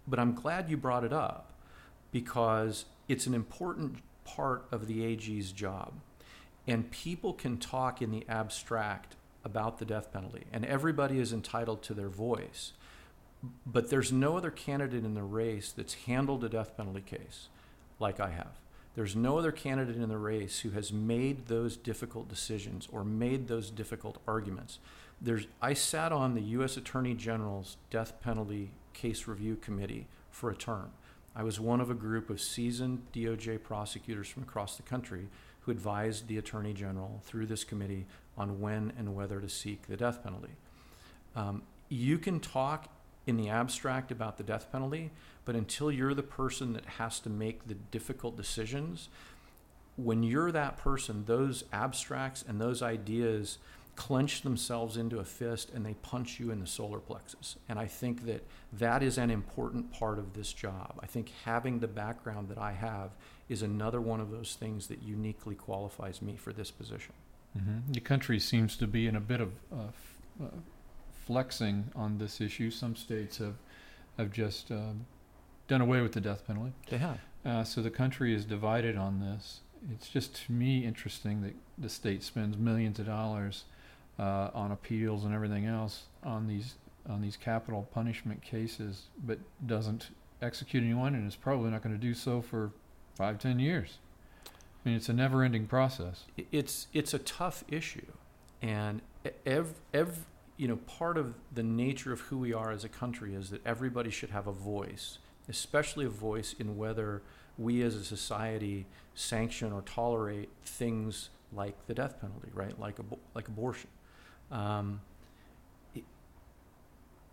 But 0.08 0.20
I'm 0.20 0.34
glad 0.34 0.70
you 0.70 0.76
brought 0.76 1.06
it 1.06 1.14
up 1.14 1.54
because 2.12 2.86
it's 3.08 3.28
an 3.28 3.34
important 3.34 4.00
part 4.26 4.68
of 4.72 4.88
the 4.88 5.06
AG's 5.06 5.54
job. 5.54 5.94
And 6.68 6.92
people 6.92 7.34
can 7.34 7.58
talk 7.58 8.02
in 8.02 8.12
the 8.12 8.26
abstract 8.28 9.16
about 9.46 9.78
the 9.78 9.86
death 9.86 10.12
penalty, 10.12 10.44
and 10.52 10.66
everybody 10.66 11.20
is 11.20 11.32
entitled 11.32 11.84
to 11.84 11.94
their 11.94 12.10
voice. 12.10 12.74
But 13.66 13.90
there's 13.90 14.12
no 14.12 14.36
other 14.36 14.52
candidate 14.52 15.06
in 15.06 15.14
the 15.14 15.24
race 15.24 15.72
that's 15.72 15.94
handled 15.94 16.44
a 16.44 16.50
death 16.50 16.76
penalty 16.76 17.02
case 17.02 17.48
like 18.00 18.20
I 18.20 18.32
have. 18.32 18.60
There's 18.96 19.16
no 19.16 19.38
other 19.38 19.52
candidate 19.52 19.98
in 19.98 20.10
the 20.10 20.18
race 20.18 20.60
who 20.62 20.72
has 20.72 20.92
made 20.92 21.48
those 21.48 21.78
difficult 21.78 22.28
decisions 22.28 22.88
or 22.92 23.04
made 23.04 23.48
those 23.48 23.70
difficult 23.70 24.18
arguments. 24.28 24.80
There's, 25.22 25.48
I 25.62 25.74
sat 25.74 26.12
on 26.12 26.34
the 26.34 26.42
U.S. 26.42 26.78
Attorney 26.78 27.14
General's 27.14 27.78
death 27.90 28.20
penalty 28.22 28.72
case 28.94 29.28
review 29.28 29.58
committee 29.58 30.08
for 30.32 30.50
a 30.50 30.56
term. 30.56 30.92
I 31.36 31.44
was 31.44 31.60
one 31.60 31.82
of 31.82 31.90
a 31.90 31.94
group 31.94 32.30
of 32.30 32.42
seasoned 32.42 33.02
DOJ 33.14 33.62
prosecutors 33.62 34.30
from 34.30 34.44
across 34.44 34.78
the 34.78 34.84
country 34.84 35.28
who 35.62 35.72
advised 35.72 36.28
the 36.28 36.38
Attorney 36.38 36.74
General 36.74 37.22
through 37.26 37.48
this 37.48 37.64
committee 37.66 38.06
on 38.38 38.60
when 38.60 38.94
and 38.98 39.16
whether 39.16 39.40
to 39.40 39.50
seek 39.50 39.88
the 39.88 39.98
death 39.98 40.24
penalty. 40.24 40.54
Um, 41.36 41.64
you 41.90 42.18
can 42.18 42.40
talk 42.40 42.90
in 43.28 43.38
the 43.38 43.50
abstract 43.50 44.12
about 44.12 44.38
the 44.38 44.44
death 44.44 44.72
penalty, 44.72 45.12
but 45.46 45.56
until 45.56 45.92
you're 45.92 46.14
the 46.14 46.24
person 46.24 46.74
that 46.74 46.86
has 46.86 47.20
to 47.22 47.30
make 47.30 47.68
the 47.68 47.74
difficult 47.74 48.38
decisions, 48.38 49.10
when 49.98 50.24
you're 50.24 50.52
that 50.52 50.78
person, 50.78 51.24
those 51.26 51.64
abstracts 51.72 52.44
and 52.48 52.60
those 52.60 52.82
ideas 52.82 53.58
clench 53.96 54.42
themselves 54.42 54.98
into 54.98 55.20
a 55.20 55.24
fist 55.24 55.72
and 55.74 55.86
they 55.86 55.94
punch 55.96 56.40
you 56.40 56.52
in 56.52 56.60
the 56.60 56.68
solar 56.68 57.00
plexus. 57.00 57.56
And 57.70 57.80
I 57.80 57.86
think 57.86 58.26
that 58.26 58.44
that 58.74 59.02
is 59.02 59.18
an 59.18 59.32
important 59.32 59.92
part 59.92 60.20
of 60.20 60.34
this 60.34 60.52
job. 60.52 61.00
I 61.02 61.06
think 61.06 61.32
having 61.46 61.80
the 61.80 61.88
background 61.88 62.50
that 62.50 62.58
I 62.58 62.74
have 62.74 63.12
is 63.48 63.62
another 63.62 64.02
one 64.02 64.20
of 64.20 64.32
those 64.32 64.56
things 64.56 64.88
that 64.88 65.02
uniquely 65.02 65.56
qualifies 65.56 66.22
me 66.22 66.36
for 66.36 66.52
this 66.52 66.72
position. 66.72 67.14
Mm-hmm. 67.58 67.94
The 67.94 68.00
country 68.02 68.40
seems 68.40 68.76
to 68.78 68.88
be 68.88 69.08
in 69.08 69.16
a 69.16 69.22
bit 69.22 69.42
of 69.42 69.52
uh, 69.72 69.88
f- 69.88 70.16
uh, 70.44 70.48
flexing 71.26 71.92
on 71.96 72.18
this 72.18 72.42
issue. 72.42 72.70
Some 72.72 72.96
states 72.96 73.38
have 73.38 73.56
have 74.18 74.32
just 74.32 74.72
um, 74.72 75.06
done 75.68 75.82
away 75.82 76.02
with 76.02 76.14
the 76.14 76.22
death 76.22 76.46
penalty. 76.48 76.74
They 76.90 76.98
have. 76.98 77.20
Uh, 77.46 77.64
so 77.64 77.82
the 77.82 77.90
country 77.90 78.34
is 78.34 78.46
divided 78.46 78.98
on 78.98 79.20
this. 79.20 79.60
It's 79.92 80.10
just 80.10 80.46
to 80.46 80.52
me 80.52 80.86
interesting 80.86 81.42
that 81.42 81.54
the 81.78 81.90
state 81.90 82.24
spends 82.24 82.58
millions 82.58 82.98
of 83.00 83.06
dollars 83.06 83.66
uh, 84.18 84.50
on 84.54 84.72
appeals 84.72 85.26
and 85.26 85.34
everything 85.34 85.66
else 85.66 86.04
on 86.24 86.48
these 86.48 86.76
on 87.08 87.22
these 87.22 87.38
capital 87.38 87.88
punishment 87.94 88.42
cases, 88.42 89.04
but 89.24 89.38
doesn't 89.68 90.10
execute 90.42 90.84
anyone, 90.84 91.14
and 91.14 91.28
is 91.28 91.36
probably 91.36 91.70
not 91.70 91.84
going 91.84 91.94
to 91.94 92.02
do 92.02 92.14
so 92.16 92.42
for 92.42 92.72
five, 93.16 93.38
ten 93.38 93.60
years. 93.60 94.00
I 94.86 94.90
mean, 94.90 94.98
it's 94.98 95.10
a 95.10 95.14
never-ending 95.14 95.66
process. 95.66 96.26
It's 96.52 96.88
it's 96.94 97.14
a 97.14 97.20
tough 97.20 97.64
issue, 97.68 98.06
and 98.62 99.02
ev 99.46 99.74
ev 99.94 100.26
you 100.58 100.68
know 100.68 100.76
part 100.78 101.18
of 101.18 101.34
the 101.54 101.64
nature 101.64 102.14
of 102.14 102.22
who 102.22 102.38
we 102.38 102.54
are 102.54 102.72
as 102.72 102.84
a 102.84 102.90
country 102.90 103.34
is 103.34 103.50
that 103.50 103.66
everybody 103.66 104.12
should 104.12 104.30
have 104.30 104.46
a 104.46 104.52
voice, 104.52 105.18
especially 105.50 106.06
a 106.06 106.10
voice 106.10 106.54
in 106.60 106.78
whether 106.78 107.24
we 107.58 107.82
as 107.82 107.96
a 107.96 108.04
society 108.06 108.86
sanction 109.16 109.72
or 109.74 109.82
tolerate 109.82 110.50
things 110.64 111.30
like 111.52 111.88
the 111.88 111.94
death 111.94 112.20
penalty, 112.22 112.50
right? 112.54 112.80
Like 112.80 112.98
abo- 112.98 113.18
like 113.34 113.48
abortion. 113.48 113.90
Um, 114.52 115.02
i- 115.96 116.04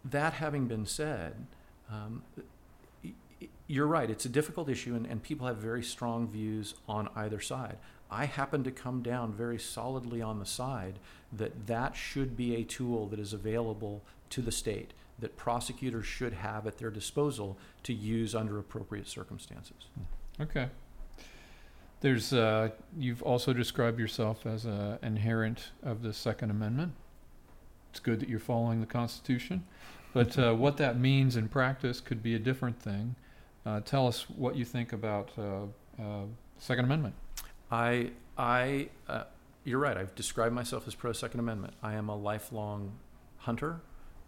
that 0.06 0.34
having 0.34 0.68
been 0.68 0.86
said, 0.86 1.46
um, 1.90 2.22
you're 3.72 3.86
right. 3.86 4.10
It's 4.10 4.26
a 4.26 4.28
difficult 4.28 4.68
issue, 4.68 4.94
and, 4.94 5.06
and 5.06 5.22
people 5.22 5.46
have 5.46 5.56
very 5.56 5.82
strong 5.82 6.28
views 6.28 6.74
on 6.86 7.08
either 7.16 7.40
side. 7.40 7.78
I 8.10 8.26
happen 8.26 8.62
to 8.64 8.70
come 8.70 9.00
down 9.00 9.32
very 9.32 9.58
solidly 9.58 10.20
on 10.20 10.38
the 10.38 10.44
side 10.44 10.98
that 11.32 11.66
that 11.68 11.96
should 11.96 12.36
be 12.36 12.54
a 12.54 12.64
tool 12.64 13.06
that 13.06 13.18
is 13.18 13.32
available 13.32 14.02
to 14.28 14.42
the 14.42 14.52
state, 14.52 14.92
that 15.18 15.38
prosecutors 15.38 16.04
should 16.04 16.34
have 16.34 16.66
at 16.66 16.76
their 16.76 16.90
disposal 16.90 17.56
to 17.84 17.94
use 17.94 18.34
under 18.34 18.58
appropriate 18.58 19.08
circumstances. 19.08 19.86
Okay. 20.38 20.68
There's 22.02 22.34
uh, 22.34 22.70
you've 22.98 23.22
also 23.22 23.54
described 23.54 23.98
yourself 23.98 24.44
as 24.44 24.66
a 24.66 24.98
inherent 25.02 25.70
of 25.82 26.02
the 26.02 26.12
Second 26.12 26.50
Amendment. 26.50 26.92
It's 27.90 28.00
good 28.00 28.20
that 28.20 28.28
you're 28.28 28.38
following 28.38 28.80
the 28.80 28.86
Constitution, 28.86 29.64
but 30.12 30.38
uh, 30.38 30.52
what 30.52 30.76
that 30.76 30.98
means 30.98 31.36
in 31.36 31.48
practice 31.48 32.00
could 32.00 32.22
be 32.22 32.34
a 32.34 32.38
different 32.38 32.78
thing. 32.78 33.14
Uh, 33.64 33.80
tell 33.80 34.06
us 34.06 34.28
what 34.28 34.56
you 34.56 34.64
think 34.64 34.92
about 34.92 35.30
uh, 35.38 35.64
uh, 36.02 36.24
Second 36.58 36.84
Amendment. 36.84 37.14
I, 37.70 38.10
I, 38.36 38.88
uh, 39.08 39.24
you're 39.64 39.78
right. 39.78 39.96
I've 39.96 40.14
described 40.14 40.54
myself 40.54 40.86
as 40.88 40.94
pro 40.94 41.12
Second 41.12 41.40
Amendment. 41.40 41.74
I 41.82 41.94
am 41.94 42.08
a 42.08 42.16
lifelong 42.16 42.92
hunter. 43.38 43.80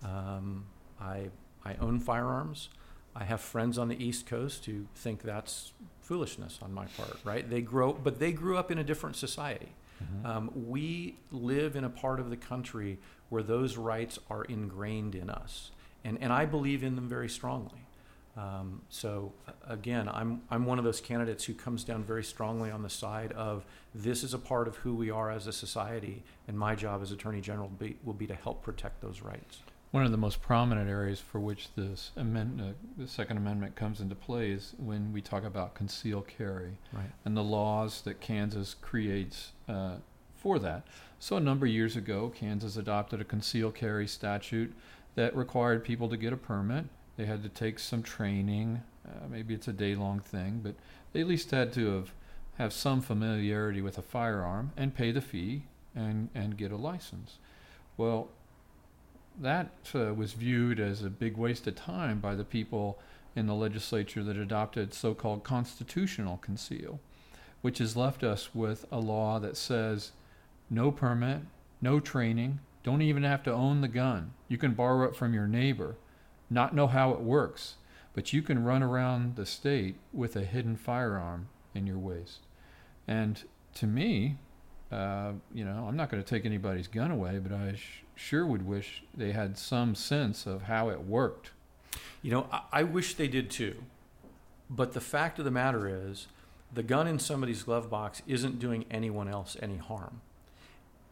Um, 0.04 0.66
I, 1.00 1.30
I 1.64 1.74
own 1.80 1.98
firearms. 2.00 2.68
I 3.16 3.24
have 3.24 3.40
friends 3.40 3.78
on 3.78 3.88
the 3.88 4.02
East 4.02 4.26
Coast 4.26 4.66
who 4.66 4.86
think 4.94 5.22
that's 5.22 5.72
foolishness 6.00 6.58
on 6.62 6.72
my 6.72 6.86
part. 6.86 7.16
Right? 7.24 7.48
They 7.48 7.60
grow, 7.60 7.92
but 7.92 8.18
they 8.18 8.32
grew 8.32 8.56
up 8.56 8.70
in 8.70 8.78
a 8.78 8.84
different 8.84 9.16
society. 9.16 9.72
Um, 10.24 10.50
we 10.68 11.16
live 11.30 11.76
in 11.76 11.84
a 11.84 11.88
part 11.88 12.20
of 12.20 12.28
the 12.28 12.36
country 12.36 12.98
where 13.28 13.42
those 13.42 13.76
rights 13.76 14.18
are 14.28 14.44
ingrained 14.44 15.14
in 15.14 15.30
us, 15.30 15.70
and, 16.04 16.18
and 16.20 16.32
I 16.32 16.44
believe 16.44 16.82
in 16.82 16.94
them 16.94 17.08
very 17.08 17.28
strongly. 17.28 17.83
Um, 18.36 18.82
so 18.88 19.32
again, 19.68 20.08
I'm, 20.08 20.42
I'm 20.50 20.66
one 20.66 20.78
of 20.78 20.84
those 20.84 21.00
candidates 21.00 21.44
who 21.44 21.54
comes 21.54 21.84
down 21.84 22.02
very 22.02 22.24
strongly 22.24 22.70
on 22.70 22.82
the 22.82 22.90
side 22.90 23.32
of 23.32 23.64
this 23.94 24.24
is 24.24 24.34
a 24.34 24.38
part 24.38 24.66
of 24.66 24.76
who 24.76 24.94
we 24.94 25.10
are 25.10 25.30
as 25.30 25.46
a 25.46 25.52
society, 25.52 26.24
and 26.48 26.58
my 26.58 26.74
job 26.74 27.00
as 27.02 27.12
Attorney 27.12 27.40
General 27.40 27.68
will 27.68 27.86
be, 27.86 27.96
will 28.02 28.12
be 28.14 28.26
to 28.26 28.34
help 28.34 28.62
protect 28.62 29.00
those 29.00 29.22
rights. 29.22 29.60
One 29.92 30.04
of 30.04 30.10
the 30.10 30.16
most 30.18 30.42
prominent 30.42 30.90
areas 30.90 31.20
for 31.20 31.38
which 31.38 31.68
this 31.76 32.10
amend, 32.16 32.60
uh, 32.60 32.64
the 32.98 33.06
Second 33.06 33.36
Amendment 33.36 33.76
comes 33.76 34.00
into 34.00 34.16
play 34.16 34.50
is 34.50 34.74
when 34.78 35.12
we 35.12 35.20
talk 35.22 35.44
about 35.44 35.74
concealed 35.76 36.26
carry 36.26 36.78
Right. 36.92 37.12
and 37.24 37.36
the 37.36 37.44
laws 37.44 38.00
that 38.02 38.20
Kansas 38.20 38.74
creates 38.74 39.52
uh, 39.68 39.98
for 40.34 40.58
that. 40.58 40.84
So, 41.20 41.36
a 41.36 41.40
number 41.40 41.66
of 41.66 41.72
years 41.72 41.94
ago, 41.94 42.32
Kansas 42.34 42.76
adopted 42.76 43.20
a 43.20 43.24
concealed 43.24 43.76
carry 43.76 44.08
statute 44.08 44.74
that 45.14 45.36
required 45.36 45.84
people 45.84 46.08
to 46.08 46.16
get 46.16 46.32
a 46.32 46.36
permit. 46.36 46.86
They 47.16 47.26
had 47.26 47.42
to 47.42 47.48
take 47.48 47.78
some 47.78 48.02
training. 48.02 48.82
Uh, 49.06 49.28
maybe 49.30 49.54
it's 49.54 49.68
a 49.68 49.72
day 49.72 49.94
long 49.94 50.20
thing, 50.20 50.60
but 50.62 50.74
they 51.12 51.20
at 51.20 51.28
least 51.28 51.50
had 51.50 51.72
to 51.74 51.94
have, 51.94 52.12
have 52.58 52.72
some 52.72 53.00
familiarity 53.00 53.80
with 53.80 53.98
a 53.98 54.02
firearm 54.02 54.72
and 54.76 54.94
pay 54.94 55.12
the 55.12 55.20
fee 55.20 55.64
and, 55.94 56.28
and 56.34 56.56
get 56.56 56.72
a 56.72 56.76
license. 56.76 57.38
Well, 57.96 58.28
that 59.40 59.70
uh, 59.94 60.14
was 60.14 60.32
viewed 60.32 60.80
as 60.80 61.02
a 61.02 61.10
big 61.10 61.36
waste 61.36 61.66
of 61.66 61.76
time 61.76 62.20
by 62.20 62.34
the 62.34 62.44
people 62.44 62.98
in 63.36 63.46
the 63.46 63.54
legislature 63.54 64.22
that 64.22 64.36
adopted 64.36 64.94
so 64.94 65.14
called 65.14 65.44
constitutional 65.44 66.36
conceal, 66.38 67.00
which 67.62 67.78
has 67.78 67.96
left 67.96 68.22
us 68.22 68.54
with 68.54 68.84
a 68.92 68.98
law 68.98 69.38
that 69.40 69.56
says 69.56 70.12
no 70.70 70.90
permit, 70.90 71.40
no 71.80 71.98
training, 71.98 72.60
don't 72.82 73.02
even 73.02 73.22
have 73.24 73.42
to 73.42 73.52
own 73.52 73.80
the 73.80 73.88
gun. 73.88 74.32
You 74.48 74.58
can 74.58 74.74
borrow 74.74 75.08
it 75.08 75.16
from 75.16 75.34
your 75.34 75.46
neighbor, 75.46 75.96
not 76.50 76.74
know 76.74 76.86
how 76.86 77.10
it 77.10 77.20
works, 77.20 77.74
but 78.14 78.32
you 78.32 78.42
can 78.42 78.64
run 78.64 78.82
around 78.82 79.36
the 79.36 79.46
state 79.46 79.96
with 80.12 80.36
a 80.36 80.44
hidden 80.44 80.76
firearm 80.76 81.48
in 81.74 81.86
your 81.86 81.98
waist. 81.98 82.40
And 83.06 83.42
to 83.74 83.86
me, 83.86 84.36
uh, 84.92 85.32
you 85.52 85.64
know, 85.64 85.86
I'm 85.88 85.96
not 85.96 86.10
going 86.10 86.22
to 86.22 86.28
take 86.28 86.46
anybody's 86.46 86.88
gun 86.88 87.10
away, 87.10 87.38
but 87.38 87.52
I 87.52 87.74
sh- 87.74 88.04
sure 88.14 88.46
would 88.46 88.66
wish 88.66 89.02
they 89.16 89.32
had 89.32 89.58
some 89.58 89.94
sense 89.94 90.46
of 90.46 90.62
how 90.62 90.88
it 90.90 91.02
worked. 91.02 91.50
You 92.22 92.30
know, 92.30 92.46
I, 92.52 92.62
I 92.72 92.82
wish 92.84 93.14
they 93.14 93.28
did 93.28 93.50
too. 93.50 93.82
But 94.70 94.92
the 94.92 95.00
fact 95.00 95.38
of 95.38 95.44
the 95.44 95.50
matter 95.50 95.88
is, 95.88 96.28
the 96.72 96.82
gun 96.82 97.06
in 97.06 97.18
somebody's 97.18 97.62
glove 97.62 97.90
box 97.90 98.22
isn't 98.26 98.58
doing 98.58 98.84
anyone 98.90 99.28
else 99.28 99.56
any 99.60 99.76
harm. 99.76 100.20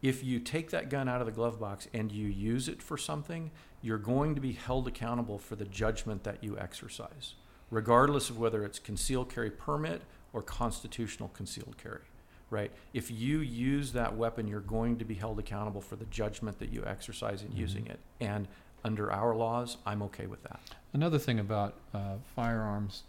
If 0.03 0.21
you 0.21 0.39
take 0.39 0.69
that 0.71 0.89
gun 0.89 1.07
out 1.07 1.21
of 1.21 1.25
the 1.25 1.31
glove 1.31 1.59
box 1.61 1.87
and 1.93 2.11
you 2.11 2.27
use 2.27 2.67
it 2.67 2.83
for 2.83 2.97
something, 2.97 3.51
you're 3.81 3.97
going 3.97 4.35
to 4.35 4.41
be 4.41 4.51
held 4.51 4.85
accountable 4.87 5.39
for 5.39 5.55
the 5.55 5.63
judgment 5.65 6.25
that 6.25 6.43
you 6.43 6.59
exercise, 6.59 7.35
regardless 7.71 8.29
of 8.29 8.37
whether 8.37 8.65
it's 8.65 8.79
concealed 8.79 9.29
carry 9.33 9.49
permit 9.49 10.01
or 10.33 10.41
constitutional 10.41 11.29
concealed 11.29 11.77
carry, 11.81 12.01
right? 12.49 12.71
If 12.93 13.09
you 13.09 13.39
use 13.39 13.93
that 13.93 14.17
weapon, 14.17 14.45
you're 14.45 14.59
going 14.59 14.97
to 14.97 15.05
be 15.05 15.13
held 15.13 15.39
accountable 15.39 15.79
for 15.81 15.95
the 15.95 16.05
judgment 16.05 16.59
that 16.59 16.73
you 16.73 16.83
exercise 16.85 17.41
in 17.41 17.49
Mhm. 17.53 17.57
using 17.57 17.87
it. 17.87 18.01
And 18.19 18.49
under 18.83 19.09
our 19.09 19.33
laws, 19.33 19.77
I'm 19.85 20.01
okay 20.03 20.25
with 20.27 20.43
that. 20.43 20.59
Another 20.91 21.17
thing 21.17 21.39
about 21.39 21.75
uh, 21.93 22.17
firearms, 22.35 23.03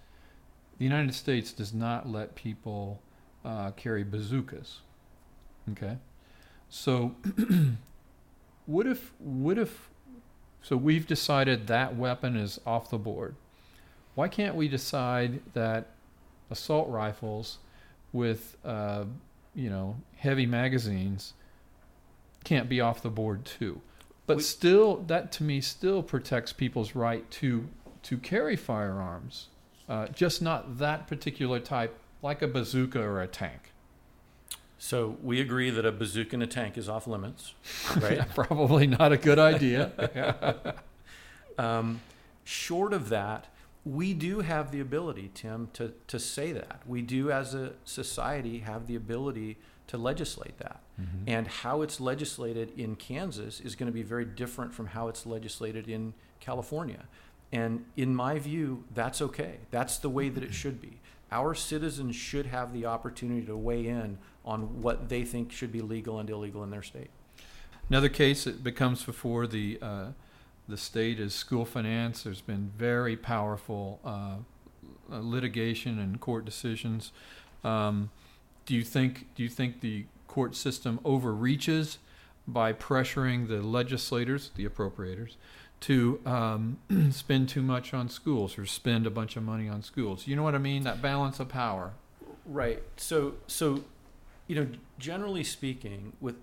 the 0.79 0.85
United 0.85 1.13
States 1.15 1.53
does 1.53 1.75
not 1.75 2.09
let 2.09 2.37
people 2.37 3.03
uh, 3.45 3.73
carry 3.73 4.05
bazookas. 4.05 4.81
Okay, 5.73 5.99
so 6.69 7.15
what 8.67 8.87
if 8.87 9.13
what 9.19 9.59
if 9.59 9.91
so 10.63 10.77
we've 10.79 11.07
decided 11.07 11.67
that 11.67 11.95
weapon 11.95 12.37
is 12.37 12.59
off 12.67 12.89
the 12.89 12.97
board. 12.97 13.35
Why 14.15 14.29
can't 14.29 14.55
we 14.55 14.67
decide 14.67 15.43
that 15.53 15.89
assault 16.51 16.89
rifles 16.89 17.59
with 18.15 18.57
uh, 18.65 19.05
you 19.55 19.69
know 19.69 19.97
heavy 20.17 20.47
magazines 20.47 21.35
can't 22.45 22.69
be 22.69 22.81
off 22.81 23.03
the 23.03 23.11
board 23.11 23.45
too? 23.45 23.83
But 24.27 24.39
We- 24.39 24.43
still, 24.43 24.97
that 25.09 25.33
to 25.33 25.45
me 25.45 25.61
still 25.61 26.03
protects 26.03 26.53
people's 26.53 26.95
right 26.95 27.31
to 27.33 27.69
to 28.05 28.17
carry 28.17 28.57
firearms, 28.57 29.49
uh, 29.89 30.09
just 30.09 30.41
not 30.41 30.79
that 30.79 31.07
particular 31.07 31.61
type, 31.61 31.99
like 32.23 32.41
a 32.41 32.49
bazooka 32.49 33.01
or 33.03 33.21
a 33.21 33.27
tank. 33.27 33.73
So 34.79 35.17
we 35.23 35.41
agree 35.41 35.71
that 35.71 35.87
a 35.87 35.93
bazooka 35.93 36.35
in 36.35 36.43
a 36.43 36.47
tank 36.47 36.77
is 36.77 36.89
off 36.89 37.07
limits, 37.07 37.55
right? 37.97 38.29
Probably 38.35 38.87
not 38.87 39.13
a 39.13 39.17
good 39.17 39.39
idea. 39.39 40.75
um, 41.59 42.01
short 42.45 42.93
of 42.93 43.09
that, 43.09 43.47
we 43.85 44.15
do 44.15 44.41
have 44.41 44.73
the 44.73 44.81
ability, 44.81 45.31
Tim, 45.35 45.69
to, 45.75 45.93
to 46.09 46.19
say 46.19 46.53
that. 46.53 46.81
We 46.87 47.03
do, 47.03 47.31
as 47.31 47.55
a 47.55 47.75
society, 47.85 48.61
have 48.61 48.87
the 48.87 48.97
ability 48.97 49.59
to 49.89 49.99
legislate 49.99 50.59
that. 50.59 50.81
Mhm. 51.01 51.25
And 51.27 51.47
how 51.47 51.83
it's 51.83 52.01
legislated 52.01 52.73
in 52.79 52.97
Kansas 52.97 53.61
is 53.61 53.77
going 53.77 53.87
to 53.87 53.93
be 53.93 54.03
very 54.03 54.25
different 54.25 54.73
from 54.73 54.89
how 54.89 55.09
it's 55.09 55.27
legislated 55.27 55.89
in 55.89 56.15
California. 56.41 57.05
And 57.53 57.85
in 57.97 58.15
my 58.15 58.39
view, 58.39 58.85
that's 58.95 59.21
okay. 59.21 59.59
That's 59.71 59.99
the 59.99 60.09
way 60.09 60.29
that 60.29 60.43
it 60.43 60.55
should 60.55 60.81
be. 60.81 61.01
Our 61.31 61.55
citizens 61.55 62.17
should 62.17 62.47
have 62.47 62.73
the 62.73 62.87
opportunity 62.87 63.47
to 63.47 63.57
weigh 63.57 63.87
in 63.87 64.19
on 64.45 64.83
what 64.83 65.09
they 65.09 65.25
think 65.25 65.53
should 65.53 65.73
be 65.73 65.81
legal 65.81 66.19
and 66.19 66.29
illegal 66.29 66.63
in 66.63 66.71
their 66.71 66.83
state. 66.83 67.11
Another 67.89 68.09
case 68.09 68.45
that 68.45 68.63
becomes 68.65 69.03
before 69.03 69.47
the 69.47 69.79
uh, 69.81 70.07
the 70.69 70.77
state 70.77 71.21
is 71.21 71.35
school 71.35 71.65
finance. 71.65 72.23
There's 72.23 72.41
been 72.41 72.73
very 72.77 73.17
powerful 73.17 74.01
uh, 74.05 74.37
uh, 75.13 75.21
litigation 75.21 75.99
and 75.99 76.19
court 76.21 76.45
decisions. 76.45 77.13
Um, 77.63 78.11
do 78.65 78.75
you 78.75 78.83
think 78.83 79.35
do 79.35 79.43
you 79.43 79.49
think 79.49 79.81
the 79.81 80.07
court 80.27 80.57
system 80.57 80.99
overreaches 81.05 81.99
by 82.47 82.73
pressuring 82.73 83.49
the 83.49 83.63
legislators, 83.63 84.51
the 84.57 84.67
appropriators, 84.67 85.37
to 85.81 86.21
um, 86.25 86.79
spend 87.11 87.49
too 87.49 87.63
much 87.63 87.93
on 87.93 88.09
schools 88.09 88.59
or 88.59 88.67
spend 88.67 89.07
a 89.07 89.11
bunch 89.11 89.37
of 89.37 89.43
money 89.43 89.69
on 89.69 89.83
schools? 89.83 90.27
You 90.27 90.37
know 90.37 90.43
what 90.43 90.55
I 90.55 90.59
mean? 90.59 90.85
That 90.85 91.03
balance 91.03 91.41
of 91.41 91.49
power. 91.49 91.93
Right. 92.47 92.83
So, 92.97 93.35
so, 93.47 93.85
you 94.47 94.55
know, 94.57 94.67
generally 94.99 95.45
speaking, 95.45 96.13
with 96.21 96.37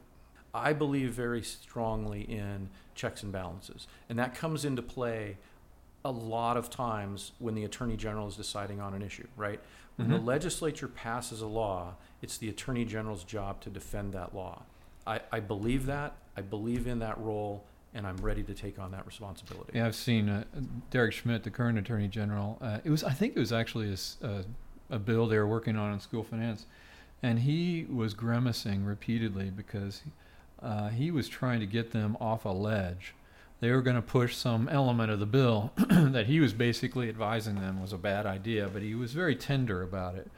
I 0.53 0.73
believe 0.73 1.11
very 1.13 1.41
strongly 1.43 2.21
in 2.23 2.69
checks 2.93 3.23
and 3.23 3.31
balances, 3.31 3.87
and 4.09 4.19
that 4.19 4.35
comes 4.35 4.65
into 4.65 4.81
play 4.81 5.37
a 6.03 6.11
lot 6.11 6.57
of 6.57 6.69
times 6.69 7.31
when 7.39 7.53
the 7.55 7.63
attorney 7.63 7.95
general 7.95 8.27
is 8.27 8.35
deciding 8.35 8.81
on 8.81 8.93
an 8.93 9.01
issue. 9.01 9.27
Right. 9.37 9.59
When 9.97 10.09
the 10.09 10.17
Mhm. 10.17 10.25
legislature 10.25 10.87
passes 10.87 11.41
a 11.41 11.47
law, 11.47 11.93
it's 12.21 12.37
the 12.37 12.49
attorney 12.49 12.85
general's 12.85 13.23
job 13.23 13.61
to 13.61 13.69
defend 13.69 14.13
that 14.13 14.33
law. 14.33 14.63
I, 15.05 15.21
I 15.31 15.39
believe 15.39 15.85
that. 15.85 16.15
I 16.35 16.41
believe 16.41 16.87
in 16.87 16.99
that 16.99 17.17
role, 17.19 17.63
and 17.93 18.07
I'm 18.07 18.17
ready 18.17 18.41
to 18.43 18.53
take 18.53 18.79
on 18.79 18.91
that 18.91 19.05
responsibility. 19.05 19.71
Yeah, 19.75 19.85
I've 19.85 19.95
seen 19.95 20.27
uh, 20.27 20.43
Derek 20.89 21.13
Schmidt, 21.13 21.43
the 21.43 21.51
current 21.51 21.77
Attorney 21.77 22.07
General. 22.07 22.57
Uh, 22.61 22.79
it 22.83 22.89
was, 22.89 23.03
I 23.03 23.11
think, 23.11 23.35
it 23.35 23.39
was 23.39 23.51
actually 23.53 23.95
a 24.89 24.99
bill 24.99 25.27
they 25.27 25.37
were 25.37 25.47
working 25.47 25.75
on 25.77 25.93
in 25.93 25.99
school 25.99 26.23
finance, 26.23 26.65
and 27.23 27.39
he 27.39 27.85
was 27.89 28.13
grimacing 28.13 28.85
repeatedly 28.85 29.49
because 29.49 30.01
uh, 30.61 30.89
he 30.89 31.11
was 31.11 31.27
trying 31.27 31.59
to 31.59 31.65
get 31.65 31.91
them 31.91 32.17
off 32.19 32.45
a 32.45 32.49
ledge. 32.49 33.13
They 33.59 33.71
were 33.71 33.81
going 33.81 33.95
to 33.95 34.01
push 34.01 34.35
some 34.35 34.67
element 34.69 35.11
of 35.11 35.19
the 35.19 35.25
bill 35.27 35.71
that 35.77 36.25
he 36.25 36.39
was 36.39 36.53
basically 36.53 37.09
advising 37.09 37.55
them 37.55 37.79
was 37.79 37.93
a 37.93 37.97
bad 37.97 38.25
idea, 38.25 38.67
but 38.67 38.81
he 38.81 38.95
was 38.95 39.13
very 39.13 39.35
tender 39.35 39.83
about 39.83 40.15
it. 40.15 40.31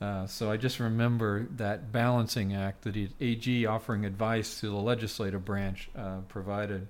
Uh, 0.00 0.26
so 0.26 0.50
I 0.50 0.56
just 0.56 0.80
remember 0.80 1.46
that 1.56 1.92
balancing 1.92 2.54
act 2.54 2.82
that 2.82 2.96
he, 2.96 3.10
AG 3.20 3.66
offering 3.66 4.04
advice 4.04 4.58
to 4.60 4.66
the 4.66 4.76
legislative 4.76 5.44
branch 5.44 5.90
uh, 5.94 6.18
provided. 6.28 6.88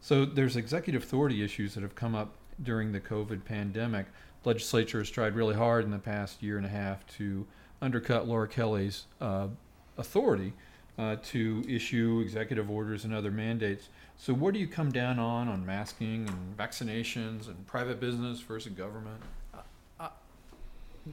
So 0.00 0.24
there's 0.24 0.56
executive 0.56 1.02
authority 1.02 1.44
issues 1.44 1.74
that 1.74 1.82
have 1.82 1.94
come 1.94 2.14
up 2.14 2.32
during 2.62 2.92
the 2.92 3.00
COVID 3.00 3.44
pandemic. 3.44 4.06
Legislature 4.44 4.98
has 4.98 5.10
tried 5.10 5.34
really 5.34 5.54
hard 5.54 5.84
in 5.84 5.90
the 5.90 5.98
past 5.98 6.42
year 6.42 6.56
and 6.56 6.64
a 6.64 6.70
half 6.70 7.06
to 7.18 7.46
undercut 7.82 8.26
Laura 8.26 8.48
Kelly's 8.48 9.06
uh, 9.20 9.48
authority 9.96 10.52
uh, 10.98 11.16
to 11.24 11.64
issue 11.68 12.20
executive 12.22 12.70
orders 12.70 13.04
and 13.04 13.14
other 13.14 13.30
mandates. 13.30 13.88
So 14.16 14.34
where 14.34 14.52
do 14.52 14.58
you 14.58 14.66
come 14.66 14.92
down 14.92 15.18
on 15.18 15.48
on 15.48 15.64
masking 15.64 16.28
and 16.28 16.56
vaccinations 16.56 17.46
and 17.46 17.66
private 17.66 18.00
business 18.00 18.40
versus 18.40 18.72
government? 18.72 19.22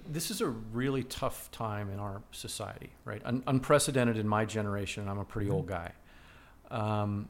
this 0.09 0.31
is 0.31 0.41
a 0.41 0.47
really 0.47 1.03
tough 1.03 1.49
time 1.51 1.89
in 1.89 1.99
our 1.99 2.21
society, 2.31 2.89
right? 3.05 3.21
Un- 3.25 3.43
unprecedented 3.47 4.17
in 4.17 4.27
my 4.27 4.45
generation, 4.45 5.01
and 5.01 5.09
I'm 5.09 5.19
a 5.19 5.25
pretty 5.25 5.49
old 5.49 5.67
guy. 5.67 5.91
Um, 6.69 7.29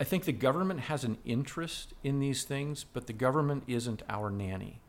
I 0.00 0.04
think 0.04 0.24
the 0.24 0.32
government 0.32 0.80
has 0.80 1.04
an 1.04 1.18
interest 1.24 1.94
in 2.02 2.18
these 2.18 2.44
things, 2.44 2.84
but 2.84 3.06
the 3.06 3.12
government 3.12 3.64
isn't 3.68 4.02
our 4.08 4.30
nanny. 4.30 4.80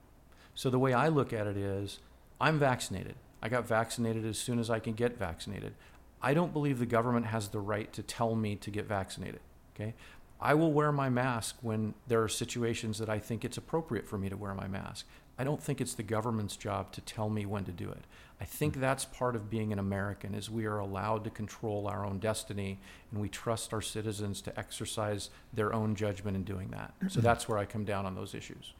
So 0.55 0.69
the 0.69 0.79
way 0.79 0.93
I 0.93 1.07
look 1.07 1.33
at 1.33 1.47
it 1.47 1.57
is 1.57 1.99
I'm 2.39 2.59
vaccinated. 2.59 3.15
I 3.41 3.49
got 3.49 3.67
vaccinated 3.67 4.25
as 4.25 4.37
soon 4.37 4.59
as 4.59 4.69
I 4.69 4.79
can 4.79 4.93
get 4.93 5.17
vaccinated. 5.17 5.73
I 6.21 6.33
don't 6.33 6.53
believe 6.53 6.79
the 6.79 6.85
government 6.85 7.25
has 7.25 7.49
the 7.49 7.59
right 7.59 7.91
to 7.93 8.01
tell 8.01 8.35
me 8.35 8.55
to 8.57 8.71
get 8.71 8.85
vaccinated. 8.85 9.41
Okay? 9.75 9.93
I 10.39 10.53
will 10.53 10.71
wear 10.71 10.91
my 10.91 11.09
mask 11.09 11.57
when 11.61 11.93
there 12.07 12.21
are 12.21 12.29
situations 12.29 12.97
that 12.99 13.09
I 13.09 13.19
think 13.19 13.45
it's 13.45 13.57
appropriate 13.57 14.07
for 14.07 14.17
me 14.17 14.29
to 14.29 14.37
wear 14.37 14.53
my 14.53 14.67
mask. 14.67 15.05
I 15.37 15.43
don't 15.43 15.61
think 15.61 15.81
it's 15.81 15.95
the 15.95 16.03
government's 16.03 16.55
job 16.55 16.91
to 16.91 17.01
tell 17.01 17.29
me 17.29 17.45
when 17.45 17.63
to 17.65 17.71
do 17.71 17.89
it. 17.89 18.03
I 18.39 18.45
think 18.45 18.77
mm. 18.77 18.81
that's 18.81 19.05
part 19.05 19.35
of 19.35 19.49
being 19.49 19.73
an 19.73 19.79
American 19.79 20.35
is 20.35 20.49
we 20.49 20.65
are 20.65 20.77
allowed 20.77 21.23
to 21.23 21.29
control 21.29 21.87
our 21.87 22.05
own 22.05 22.19
destiny 22.19 22.77
and 23.11 23.21
we 23.21 23.29
trust 23.29 23.73
our 23.73 23.81
citizens 23.81 24.41
to 24.41 24.59
exercise 24.59 25.29
their 25.53 25.73
own 25.73 25.95
judgment 25.95 26.35
in 26.35 26.43
doing 26.43 26.69
that. 26.69 26.93
So 27.09 27.19
mm. 27.19 27.23
that's 27.23 27.47
where 27.47 27.57
I 27.57 27.65
come 27.65 27.85
down 27.85 28.05
on 28.05 28.15
those 28.15 28.35
issues. 28.35 28.73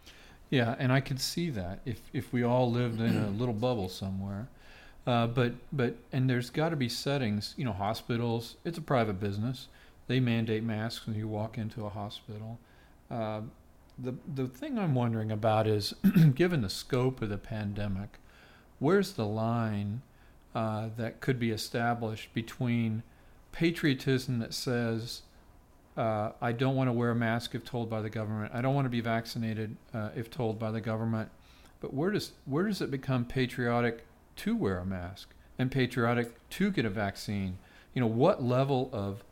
Yeah, 0.53 0.75
and 0.77 0.91
I 0.91 0.99
could 0.99 1.19
see 1.19 1.49
that 1.49 1.79
if 1.83 1.99
if 2.13 2.31
we 2.31 2.43
all 2.43 2.71
lived 2.71 3.01
in 3.01 3.17
a 3.17 3.31
little 3.31 3.55
bubble 3.55 3.89
somewhere. 3.89 4.49
Uh, 5.07 5.25
but 5.25 5.53
but 5.71 5.95
and 6.11 6.29
there's 6.29 6.51
got 6.51 6.69
to 6.69 6.75
be 6.75 6.89
settings. 6.89 7.55
You 7.57 7.65
know, 7.65 7.73
hospitals. 7.73 8.57
It's 8.63 8.77
a 8.77 8.81
private 8.81 9.19
business. 9.19 9.67
They 10.05 10.19
mandate 10.19 10.61
masks 10.61 11.07
when 11.07 11.15
you 11.15 11.27
walk 11.27 11.57
into 11.57 11.87
a 11.87 11.89
hospital. 11.89 12.59
Uh, 13.09 13.41
the 13.97 14.13
the 14.31 14.47
thing 14.47 14.77
I'm 14.77 14.93
wondering 14.93 15.31
about 15.31 15.65
is, 15.65 15.95
given 16.35 16.61
the 16.61 16.69
scope 16.69 17.23
of 17.23 17.29
the 17.29 17.39
pandemic, 17.39 18.19
where's 18.77 19.13
the 19.13 19.25
line 19.25 20.03
uh, 20.53 20.89
that 20.97 21.19
could 21.19 21.39
be 21.39 21.49
established 21.49 22.31
between 22.35 23.01
patriotism 23.51 24.37
that 24.37 24.53
says 24.53 25.23
uh, 25.95 26.31
I 26.41 26.51
don't 26.51 26.75
want 26.75 26.87
to 26.87 26.93
wear 26.93 27.11
a 27.11 27.15
mask 27.15 27.55
if 27.55 27.63
told 27.63 27.89
by 27.89 28.01
the 28.01 28.09
government. 28.09 28.51
I 28.53 28.61
don't 28.61 28.73
want 28.73 28.85
to 28.85 28.89
be 28.89 29.01
vaccinated 29.01 29.75
uh, 29.93 30.09
if 30.15 30.29
told 30.29 30.57
by 30.59 30.71
the 30.71 30.81
government. 30.81 31.29
But 31.81 31.93
where 31.93 32.11
does 32.11 32.31
where 32.45 32.65
does 32.65 32.81
it 32.81 32.89
become 32.89 33.25
patriotic 33.25 34.05
to 34.37 34.55
wear 34.55 34.79
a 34.79 34.85
mask 34.85 35.29
and 35.59 35.71
patriotic 35.71 36.49
to 36.51 36.71
get 36.71 36.85
a 36.85 36.89
vaccine? 36.89 37.57
You 37.93 38.01
know, 38.01 38.07
what 38.07 38.41
level 38.41 38.89
of 38.91 39.23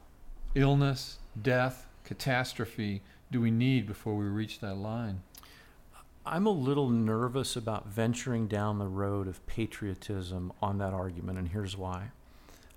illness, 0.54 1.18
death, 1.42 1.88
catastrophe 2.04 3.02
do 3.32 3.40
we 3.40 3.50
need 3.50 3.88
before 3.88 4.16
we 4.16 4.26
reach 4.26 4.60
that 4.60 4.76
line? 4.76 5.22
I'm 6.26 6.46
a 6.46 6.52
little 6.52 6.90
nervous 6.90 7.56
about 7.56 7.88
venturing 7.88 8.48
down 8.48 8.78
the 8.78 8.88
road 8.88 9.28
of 9.28 9.46
patriotism 9.48 10.54
on 10.62 10.78
that 10.78 10.94
argument, 10.94 11.40
and 11.40 11.48
here's 11.48 11.76
why. 11.76 12.12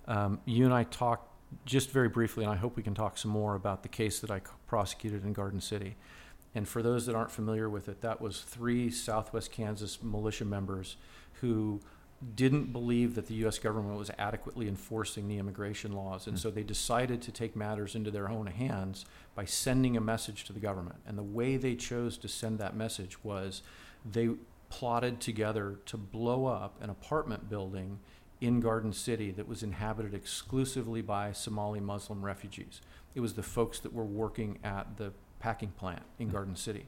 Um, 0.06 0.40
you 0.46 0.64
and 0.64 0.72
I 0.72 0.84
talked 0.84 1.28
just 1.64 1.90
very 1.90 2.08
briefly, 2.08 2.44
and 2.44 2.52
I 2.52 2.56
hope 2.56 2.76
we 2.76 2.82
can 2.82 2.94
talk 2.94 3.18
some 3.18 3.30
more 3.30 3.54
about 3.54 3.82
the 3.82 3.88
case 3.88 4.20
that 4.20 4.30
I 4.30 4.40
prosecuted 4.66 5.24
in 5.24 5.32
Garden 5.32 5.60
City. 5.60 5.96
And 6.54 6.68
for 6.68 6.82
those 6.82 7.06
that 7.06 7.14
aren't 7.14 7.32
familiar 7.32 7.68
with 7.68 7.88
it, 7.88 8.00
that 8.02 8.20
was 8.20 8.40
three 8.40 8.90
Southwest 8.90 9.50
Kansas 9.50 10.02
militia 10.02 10.44
members 10.44 10.96
who 11.40 11.80
didn't 12.34 12.72
believe 12.72 13.16
that 13.16 13.26
the 13.26 13.34
U.S. 13.36 13.58
government 13.58 13.98
was 13.98 14.10
adequately 14.18 14.68
enforcing 14.68 15.28
the 15.28 15.38
immigration 15.38 15.92
laws. 15.92 16.26
And 16.26 16.36
mm. 16.36 16.40
so 16.40 16.50
they 16.50 16.62
decided 16.62 17.20
to 17.22 17.32
take 17.32 17.56
matters 17.56 17.94
into 17.94 18.10
their 18.10 18.28
own 18.30 18.46
hands 18.46 19.04
by 19.34 19.44
sending 19.44 19.96
a 19.96 20.00
message 20.00 20.44
to 20.44 20.52
the 20.52 20.60
government. 20.60 20.96
And 21.06 21.18
the 21.18 21.24
way 21.24 21.56
they 21.56 21.74
chose 21.74 22.16
to 22.18 22.28
send 22.28 22.58
that 22.60 22.76
message 22.76 23.22
was 23.24 23.62
they 24.10 24.30
plotted 24.70 25.20
together 25.20 25.78
to 25.86 25.96
blow 25.96 26.46
up 26.46 26.80
an 26.82 26.90
apartment 26.90 27.48
building 27.48 27.98
in 28.44 28.60
Garden 28.60 28.92
City 28.92 29.30
that 29.32 29.48
was 29.48 29.62
inhabited 29.62 30.12
exclusively 30.12 31.00
by 31.00 31.32
Somali 31.32 31.80
Muslim 31.80 32.22
refugees. 32.22 32.82
It 33.14 33.20
was 33.20 33.34
the 33.34 33.42
folks 33.42 33.80
that 33.80 33.94
were 33.94 34.04
working 34.04 34.58
at 34.62 34.98
the 34.98 35.12
packing 35.40 35.70
plant 35.70 36.02
in 36.18 36.28
mm. 36.28 36.32
Garden 36.32 36.54
City. 36.54 36.86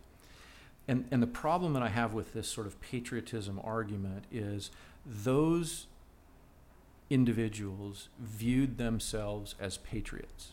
And, 0.87 1.07
and 1.11 1.23
the 1.23 1.27
problem 1.27 1.73
that 1.73 1.83
I 1.83 1.89
have 1.89 2.13
with 2.13 2.35
this 2.35 2.47
sort 2.49 2.67
of 2.67 2.81
patriotism 2.81 3.61
argument 3.65 4.25
is 4.31 4.71
those 5.05 5.87
individuals 7.09 8.09
viewed 8.21 8.77
themselves 8.77 9.55
as 9.59 9.79
patriots. 9.79 10.51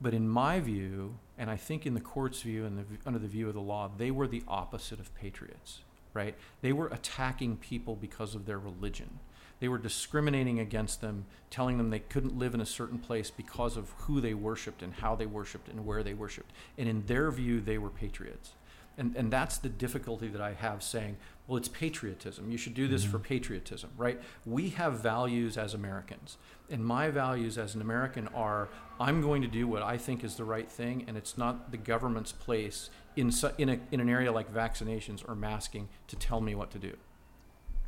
But 0.00 0.12
in 0.12 0.28
my 0.28 0.60
view, 0.60 1.16
and 1.38 1.50
I 1.50 1.56
think 1.56 1.86
in 1.86 1.94
the 1.94 2.00
court's 2.00 2.42
view 2.42 2.66
and 2.66 2.78
the, 2.78 2.84
under 3.06 3.18
the 3.18 3.28
view 3.28 3.48
of 3.48 3.54
the 3.54 3.60
law, 3.60 3.90
they 3.96 4.10
were 4.10 4.28
the 4.28 4.42
opposite 4.46 5.00
of 5.00 5.14
patriots, 5.14 5.80
right? 6.12 6.34
They 6.60 6.72
were 6.72 6.88
attacking 6.88 7.56
people 7.56 7.96
because 7.96 8.34
of 8.34 8.44
their 8.44 8.58
religion. 8.58 9.18
They 9.64 9.68
were 9.68 9.78
discriminating 9.78 10.60
against 10.60 11.00
them, 11.00 11.24
telling 11.48 11.78
them 11.78 11.88
they 11.88 12.00
couldn't 12.00 12.38
live 12.38 12.52
in 12.52 12.60
a 12.60 12.66
certain 12.66 12.98
place 12.98 13.30
because 13.30 13.78
of 13.78 13.94
who 14.00 14.20
they 14.20 14.34
worshiped 14.34 14.82
and 14.82 14.92
how 14.92 15.16
they 15.16 15.24
worshiped 15.24 15.70
and 15.70 15.86
where 15.86 16.02
they 16.02 16.12
worshiped. 16.12 16.52
And 16.76 16.86
in 16.86 17.06
their 17.06 17.30
view, 17.30 17.62
they 17.62 17.78
were 17.78 17.88
patriots. 17.88 18.52
And, 18.98 19.16
and 19.16 19.32
that's 19.32 19.56
the 19.56 19.70
difficulty 19.70 20.28
that 20.28 20.42
I 20.42 20.52
have 20.52 20.82
saying, 20.82 21.16
well, 21.46 21.56
it's 21.56 21.68
patriotism. 21.68 22.50
You 22.50 22.58
should 22.58 22.74
do 22.74 22.86
this 22.86 23.04
mm-hmm. 23.04 23.12
for 23.12 23.18
patriotism, 23.20 23.88
right? 23.96 24.20
We 24.44 24.68
have 24.68 25.00
values 25.00 25.56
as 25.56 25.72
Americans. 25.72 26.36
And 26.68 26.84
my 26.84 27.08
values 27.08 27.56
as 27.56 27.74
an 27.74 27.80
American 27.80 28.28
are 28.34 28.68
I'm 29.00 29.22
going 29.22 29.40
to 29.40 29.48
do 29.48 29.66
what 29.66 29.82
I 29.82 29.96
think 29.96 30.24
is 30.24 30.34
the 30.34 30.44
right 30.44 30.70
thing, 30.70 31.06
and 31.08 31.16
it's 31.16 31.38
not 31.38 31.70
the 31.70 31.78
government's 31.78 32.32
place 32.32 32.90
in, 33.16 33.32
in, 33.56 33.70
a, 33.70 33.78
in 33.92 34.00
an 34.00 34.10
area 34.10 34.30
like 34.30 34.52
vaccinations 34.52 35.26
or 35.26 35.34
masking 35.34 35.88
to 36.08 36.16
tell 36.16 36.42
me 36.42 36.54
what 36.54 36.70
to 36.72 36.78
do. 36.78 36.98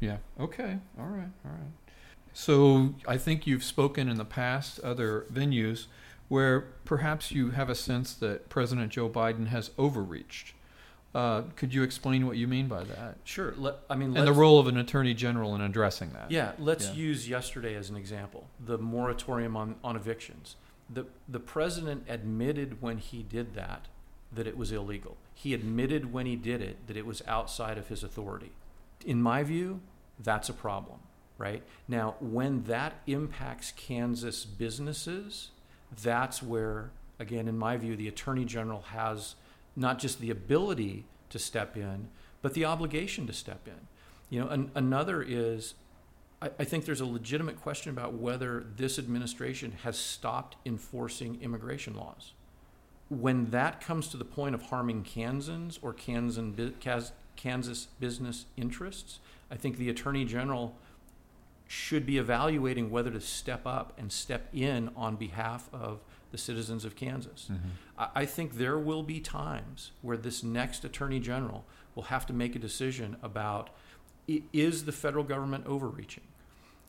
Yeah. 0.00 0.18
Okay. 0.38 0.78
All 0.98 1.06
right. 1.06 1.28
All 1.44 1.52
right. 1.52 1.72
So 2.32 2.94
I 3.08 3.16
think 3.16 3.46
you've 3.46 3.64
spoken 3.64 4.08
in 4.08 4.18
the 4.18 4.24
past, 4.24 4.78
other 4.80 5.26
venues, 5.32 5.86
where 6.28 6.60
perhaps 6.84 7.32
you 7.32 7.50
have 7.50 7.70
a 7.70 7.74
sense 7.74 8.12
that 8.14 8.48
President 8.48 8.92
Joe 8.92 9.08
Biden 9.08 9.46
has 9.46 9.70
overreached 9.78 10.52
uh, 11.16 11.44
could 11.56 11.72
you 11.72 11.82
explain 11.82 12.26
what 12.26 12.36
you 12.36 12.46
mean 12.46 12.68
by 12.68 12.84
that? 12.84 13.16
Sure. 13.24 13.54
Let, 13.56 13.76
I 13.88 13.96
mean, 13.96 14.14
and 14.14 14.26
the 14.26 14.34
role 14.34 14.58
of 14.58 14.66
an 14.66 14.76
attorney 14.76 15.14
general 15.14 15.54
in 15.54 15.62
addressing 15.62 16.10
that. 16.12 16.30
Yeah. 16.30 16.52
Let's 16.58 16.88
yeah. 16.88 16.92
use 16.92 17.26
yesterday 17.26 17.74
as 17.74 17.88
an 17.88 17.96
example. 17.96 18.48
The 18.62 18.76
moratorium 18.76 19.56
on, 19.56 19.76
on 19.82 19.96
evictions. 19.96 20.56
The 20.90 21.06
the 21.26 21.40
president 21.40 22.04
admitted 22.06 22.82
when 22.82 22.98
he 22.98 23.22
did 23.22 23.54
that 23.54 23.86
that 24.30 24.46
it 24.46 24.58
was 24.58 24.72
illegal. 24.72 25.16
He 25.34 25.54
admitted 25.54 26.12
when 26.12 26.26
he 26.26 26.36
did 26.36 26.60
it 26.60 26.86
that 26.86 26.98
it 26.98 27.06
was 27.06 27.22
outside 27.26 27.78
of 27.78 27.88
his 27.88 28.04
authority. 28.04 28.52
In 29.04 29.20
my 29.22 29.42
view, 29.42 29.80
that's 30.18 30.48
a 30.48 30.52
problem, 30.52 30.98
right? 31.38 31.62
Now, 31.88 32.16
when 32.20 32.64
that 32.64 32.94
impacts 33.06 33.72
Kansas 33.72 34.44
businesses, 34.44 35.50
that's 36.02 36.42
where, 36.42 36.90
again, 37.18 37.48
in 37.48 37.58
my 37.58 37.76
view, 37.76 37.96
the 37.96 38.08
attorney 38.08 38.44
general 38.44 38.82
has 38.92 39.36
not 39.76 39.98
just 39.98 40.20
the 40.20 40.30
ability 40.30 41.04
to 41.30 41.38
step 41.38 41.76
in, 41.76 42.08
but 42.42 42.54
the 42.54 42.64
obligation 42.64 43.26
to 43.26 43.32
step 43.32 43.66
in. 43.66 43.88
You 44.30 44.40
know, 44.40 44.48
an, 44.48 44.70
another 44.74 45.22
is 45.22 45.74
I, 46.40 46.50
I 46.58 46.64
think 46.64 46.84
there's 46.84 47.00
a 47.00 47.06
legitimate 47.06 47.60
question 47.60 47.90
about 47.90 48.14
whether 48.14 48.66
this 48.76 48.98
administration 48.98 49.72
has 49.82 49.98
stopped 49.98 50.56
enforcing 50.64 51.38
immigration 51.42 51.94
laws. 51.94 52.32
When 53.08 53.50
that 53.50 53.80
comes 53.80 54.08
to 54.08 54.16
the 54.16 54.24
point 54.24 54.54
of 54.54 54.62
harming 54.62 55.04
Kansans 55.04 55.78
or 55.80 55.92
Kansas, 55.92 57.12
Kansas 57.36 57.88
business 58.00 58.46
interests, 58.56 59.20
I 59.50 59.56
think 59.56 59.76
the 59.76 59.88
Attorney 59.88 60.24
General 60.24 60.76
should 61.68 62.06
be 62.06 62.18
evaluating 62.18 62.90
whether 62.90 63.10
to 63.10 63.20
step 63.20 63.66
up 63.66 63.92
and 63.98 64.12
step 64.12 64.48
in 64.52 64.90
on 64.96 65.16
behalf 65.16 65.68
of 65.72 66.00
the 66.30 66.38
citizens 66.38 66.84
of 66.84 66.94
Kansas. 66.94 67.48
Mm-hmm. 67.50 67.68
I, 67.98 68.08
I 68.14 68.26
think 68.26 68.54
there 68.56 68.78
will 68.78 69.02
be 69.02 69.20
times 69.20 69.92
where 70.02 70.16
this 70.16 70.42
next 70.42 70.84
attorney 70.84 71.20
general 71.20 71.64
will 71.94 72.04
have 72.04 72.26
to 72.26 72.32
make 72.32 72.54
a 72.54 72.58
decision 72.58 73.16
about 73.22 73.70
is 74.52 74.84
the 74.84 74.92
federal 74.92 75.24
government 75.24 75.66
overreaching? 75.66 76.24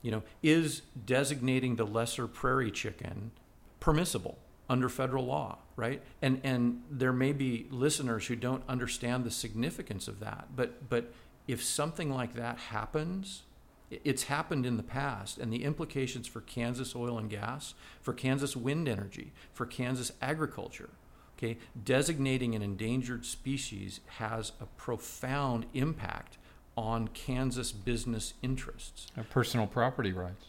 You 0.02 0.12
know, 0.12 0.24
is 0.42 0.84
designating 1.06 1.76
the 1.76 1.86
lesser 1.86 2.28
prairie 2.28 2.72
chicken 2.72 3.32
permissible 3.80 4.38
under 4.70 4.90
federal 4.90 5.26
law, 5.26 5.60
right? 5.76 6.02
And 6.22 6.42
and 6.44 6.84
there 6.90 7.14
may 7.14 7.34
be 7.34 7.68
listeners 7.70 8.28
who 8.28 8.36
don't 8.36 8.64
understand 8.68 9.24
the 9.24 9.32
significance 9.32 10.08
of 10.08 10.20
that. 10.20 10.50
But 10.56 10.90
but 10.90 11.14
if 11.48 11.64
something 11.64 12.10
like 12.12 12.34
that 12.36 12.58
happens, 12.58 13.44
it's 13.90 14.24
happened 14.24 14.66
in 14.66 14.78
the 14.78 14.84
past, 14.84 15.38
and 15.38 15.52
the 15.52 15.64
implications 15.64 16.28
for 16.28 16.42
Kansas 16.42 16.96
oil 16.96 17.18
and 17.18 17.30
gas, 17.30 17.74
for 18.02 18.14
Kansas 18.14 18.56
wind 18.56 18.90
energy, 18.90 19.32
for 19.54 19.66
Kansas 19.66 20.12
agriculture, 20.22 20.90
okay, 21.38 21.58
designating 21.86 22.54
an 22.54 22.62
endangered 22.62 23.26
species 23.26 24.02
has 24.18 24.52
a 24.60 24.66
profound 24.66 25.66
impact 25.74 26.38
on 26.76 27.08
Kansas 27.10 27.72
business 27.72 28.34
interests. 28.44 29.08
personal 29.30 29.68
property 29.68 30.12
rights. 30.12 30.48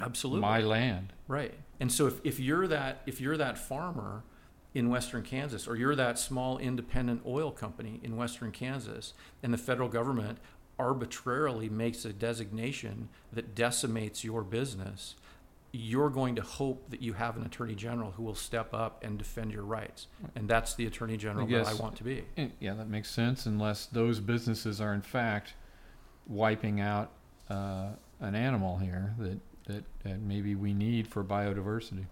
Absolutely. 0.00 0.40
My 0.40 0.60
land. 0.60 1.12
Right. 1.28 1.54
And 1.80 1.90
so 1.90 2.06
if, 2.06 2.20
if 2.24 2.40
you're 2.40 2.66
that 2.68 3.02
if 3.06 3.20
you're 3.20 3.36
that 3.36 3.58
farmer 3.58 4.24
in 4.74 4.88
western 4.88 5.22
Kansas 5.22 5.68
or 5.68 5.76
you're 5.76 5.94
that 5.96 6.18
small 6.18 6.58
independent 6.58 7.22
oil 7.26 7.50
company 7.50 8.00
in 8.02 8.16
western 8.16 8.52
Kansas 8.52 9.12
and 9.42 9.52
the 9.52 9.58
federal 9.58 9.88
government 9.88 10.38
arbitrarily 10.78 11.68
makes 11.68 12.04
a 12.04 12.12
designation 12.12 13.08
that 13.32 13.54
decimates 13.54 14.24
your 14.24 14.42
business, 14.42 15.14
you're 15.72 16.10
going 16.10 16.34
to 16.36 16.42
hope 16.42 16.90
that 16.90 17.02
you 17.02 17.12
have 17.12 17.36
an 17.36 17.44
attorney 17.44 17.74
general 17.74 18.12
who 18.12 18.22
will 18.22 18.34
step 18.34 18.74
up 18.74 19.02
and 19.04 19.18
defend 19.18 19.52
your 19.52 19.62
rights. 19.62 20.06
And 20.34 20.48
that's 20.48 20.74
the 20.74 20.86
attorney 20.86 21.16
general 21.16 21.46
I 21.46 21.50
guess, 21.50 21.68
that 21.68 21.78
I 21.78 21.82
want 21.82 21.96
to 21.96 22.04
be. 22.04 22.24
Yeah, 22.58 22.74
that 22.74 22.88
makes 22.88 23.10
sense, 23.10 23.46
unless 23.46 23.86
those 23.86 24.20
businesses 24.20 24.80
are 24.80 24.92
in 24.94 25.02
fact 25.02 25.54
wiping 26.26 26.80
out 26.80 27.10
uh, 27.48 27.90
an 28.20 28.34
animal 28.34 28.78
here 28.78 29.14
that, 29.18 29.38
that, 29.66 29.84
that 30.04 30.20
maybe 30.20 30.54
we 30.54 30.72
need 30.74 31.06
for 31.08 31.22
biodiversity. 31.24 32.06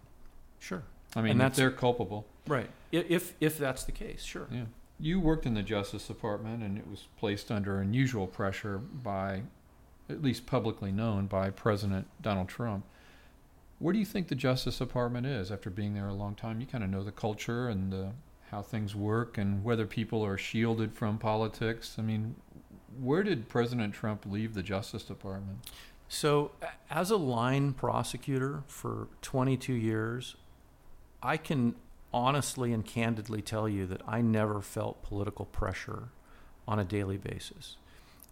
Sure. 0.59 0.83
I 1.17 1.23
mean, 1.23 1.33
And 1.33 1.41
that's- 1.41 1.57
they're 1.57 1.71
culpable. 1.71 2.27
Right. 2.47 2.71
If 2.93 3.35
if 3.41 3.59
that's 3.59 3.85
the 3.85 3.93
case, 3.93 4.23
sure. 4.23 4.49
Yeah. 4.51 4.65
You 4.99 5.19
worked 5.21 5.47
in 5.47 5.55
the 5.55 5.63
Justice 5.63 6.07
Department, 6.07 6.63
and 6.63 6.77
it 6.77 6.87
was 6.87 7.07
placed 7.19 7.51
under 7.51 7.81
unusual 7.81 8.27
pressure 8.27 8.79
by, 8.79 9.43
at 10.09 10.21
least 10.23 10.47
publicly 10.47 10.93
known, 10.93 11.27
by 11.27 11.51
President 11.51 12.07
Donald 12.21 12.49
Trump. 12.49 12.85
Where 13.79 13.93
do 13.95 13.99
you 13.99 14.05
think 14.05 14.29
the 14.29 14.35
Justice 14.35 14.77
Department 14.79 15.27
is 15.27 15.51
after 15.51 15.71
being 15.71 15.95
there 15.95 16.09
a 16.09 16.13
long 16.15 16.35
time? 16.35 16.61
You 16.61 16.67
kind 16.67 16.85
of 16.85 16.91
know 16.91 17.03
the 17.03 17.13
culture 17.13 17.69
and 17.69 17.91
the, 17.91 18.13
how 18.51 18.61
things 18.61 18.95
work 18.95 19.39
and 19.39 19.65
whether 19.65 19.87
people 19.87 20.23
are 20.25 20.37
shielded 20.37 20.93
from 20.93 21.17
politics. 21.17 21.97
I 21.99 22.03
mean, 22.03 22.35
where 23.01 23.23
did 23.23 23.49
President 23.49 23.95
Trump 23.95 24.27
leave 24.27 24.53
the 24.53 24.63
Justice 24.63 25.05
Department? 25.05 25.59
So, 26.13 26.51
as 26.91 27.13
a 27.13 27.17
line 27.17 27.73
prosecutor 27.73 28.65
for 28.67 29.07
22 29.23 29.73
years, 29.73 30.35
I 31.23 31.37
can 31.37 31.77
honestly 32.13 32.73
and 32.73 32.85
candidly 32.85 33.41
tell 33.41 33.69
you 33.69 33.87
that 33.87 34.03
I 34.09 34.21
never 34.21 34.61
felt 34.61 35.05
political 35.05 35.45
pressure 35.45 36.09
on 36.67 36.81
a 36.81 36.85
daily 36.85 37.17
basis. 37.17 37.77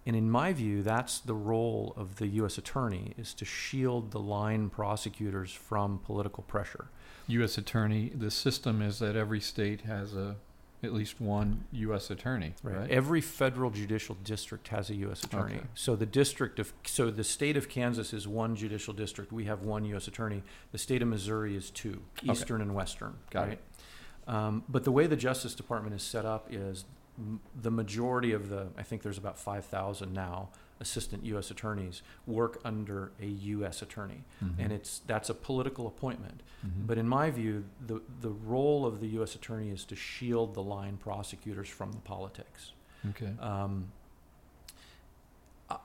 And 0.04 0.16
in 0.16 0.28
my 0.28 0.52
view, 0.52 0.82
that's 0.82 1.20
the 1.20 1.34
role 1.34 1.94
of 1.96 2.16
the 2.16 2.26
U.S. 2.26 2.58
attorney 2.58 3.14
is 3.16 3.32
to 3.34 3.44
shield 3.44 4.10
the 4.10 4.18
line 4.18 4.70
prosecutors 4.70 5.52
from 5.52 6.00
political 6.04 6.42
pressure. 6.42 6.86
U.S. 7.28 7.58
Attorney, 7.58 8.10
the 8.12 8.32
system 8.32 8.82
is 8.82 8.98
that 8.98 9.14
every 9.14 9.40
state 9.40 9.82
has 9.82 10.14
a, 10.14 10.34
at 10.82 10.92
least 10.92 11.20
one 11.20 11.64
U.S. 11.72 12.10
Attorney, 12.10 12.54
right? 12.62 12.88
Every 12.90 13.20
federal 13.20 13.70
judicial 13.70 14.16
district 14.22 14.68
has 14.68 14.90
a 14.90 14.94
U.S. 14.96 15.24
attorney. 15.24 15.56
Okay. 15.56 15.66
So 15.74 15.96
the 15.96 16.06
district 16.06 16.58
of 16.58 16.72
so 16.84 17.10
the 17.10 17.24
state 17.24 17.56
of 17.56 17.68
Kansas 17.68 18.12
is 18.12 18.28
one 18.28 18.54
judicial 18.54 18.94
district. 18.94 19.32
We 19.32 19.44
have 19.46 19.62
one 19.62 19.84
U.S. 19.86 20.06
attorney. 20.06 20.42
The 20.72 20.78
state 20.78 21.02
of 21.02 21.08
Missouri 21.08 21.56
is 21.56 21.70
two, 21.70 22.02
Okay. 22.22 22.30
eastern 22.32 22.60
and 22.60 22.74
western. 22.74 23.14
Got 23.30 23.48
right? 23.48 23.60
Um, 24.28 24.62
but 24.68 24.84
the 24.84 24.92
way 24.92 25.06
the 25.06 25.16
Justice 25.16 25.54
Department 25.54 25.96
is 25.96 26.02
set 26.02 26.24
up 26.26 26.48
is 26.50 26.84
m- 27.18 27.40
the 27.60 27.70
majority 27.70 28.32
of 28.32 28.48
the 28.48 28.68
I 28.76 28.82
think 28.82 29.02
there's 29.02 29.18
about 29.18 29.38
five 29.38 29.64
thousand 29.64 30.12
now 30.12 30.50
assistant 30.80 31.24
U.S. 31.26 31.50
attorneys 31.50 32.02
work 32.26 32.60
under 32.64 33.10
a 33.20 33.26
U.S. 33.26 33.82
attorney, 33.82 34.24
Mhm. 34.44 34.54
and 34.58 34.72
it's 34.72 35.00
that's 35.06 35.28
a 35.30 35.34
political 35.34 35.86
appointment. 35.86 36.42
Mhm. 36.66 36.86
But 36.86 36.98
in 36.98 37.08
my 37.08 37.30
view, 37.30 37.64
the, 37.86 38.00
the 38.20 38.30
role 38.30 38.86
of 38.86 39.00
the 39.00 39.08
U.S. 39.18 39.34
Attorney 39.34 39.70
is 39.70 39.84
to 39.86 39.96
shield 39.96 40.54
the 40.54 40.62
line 40.62 40.96
prosecutors 40.96 41.68
from 41.68 41.92
the 41.92 41.98
politics. 42.00 42.72
okay. 43.10 43.32
Um, 43.40 43.92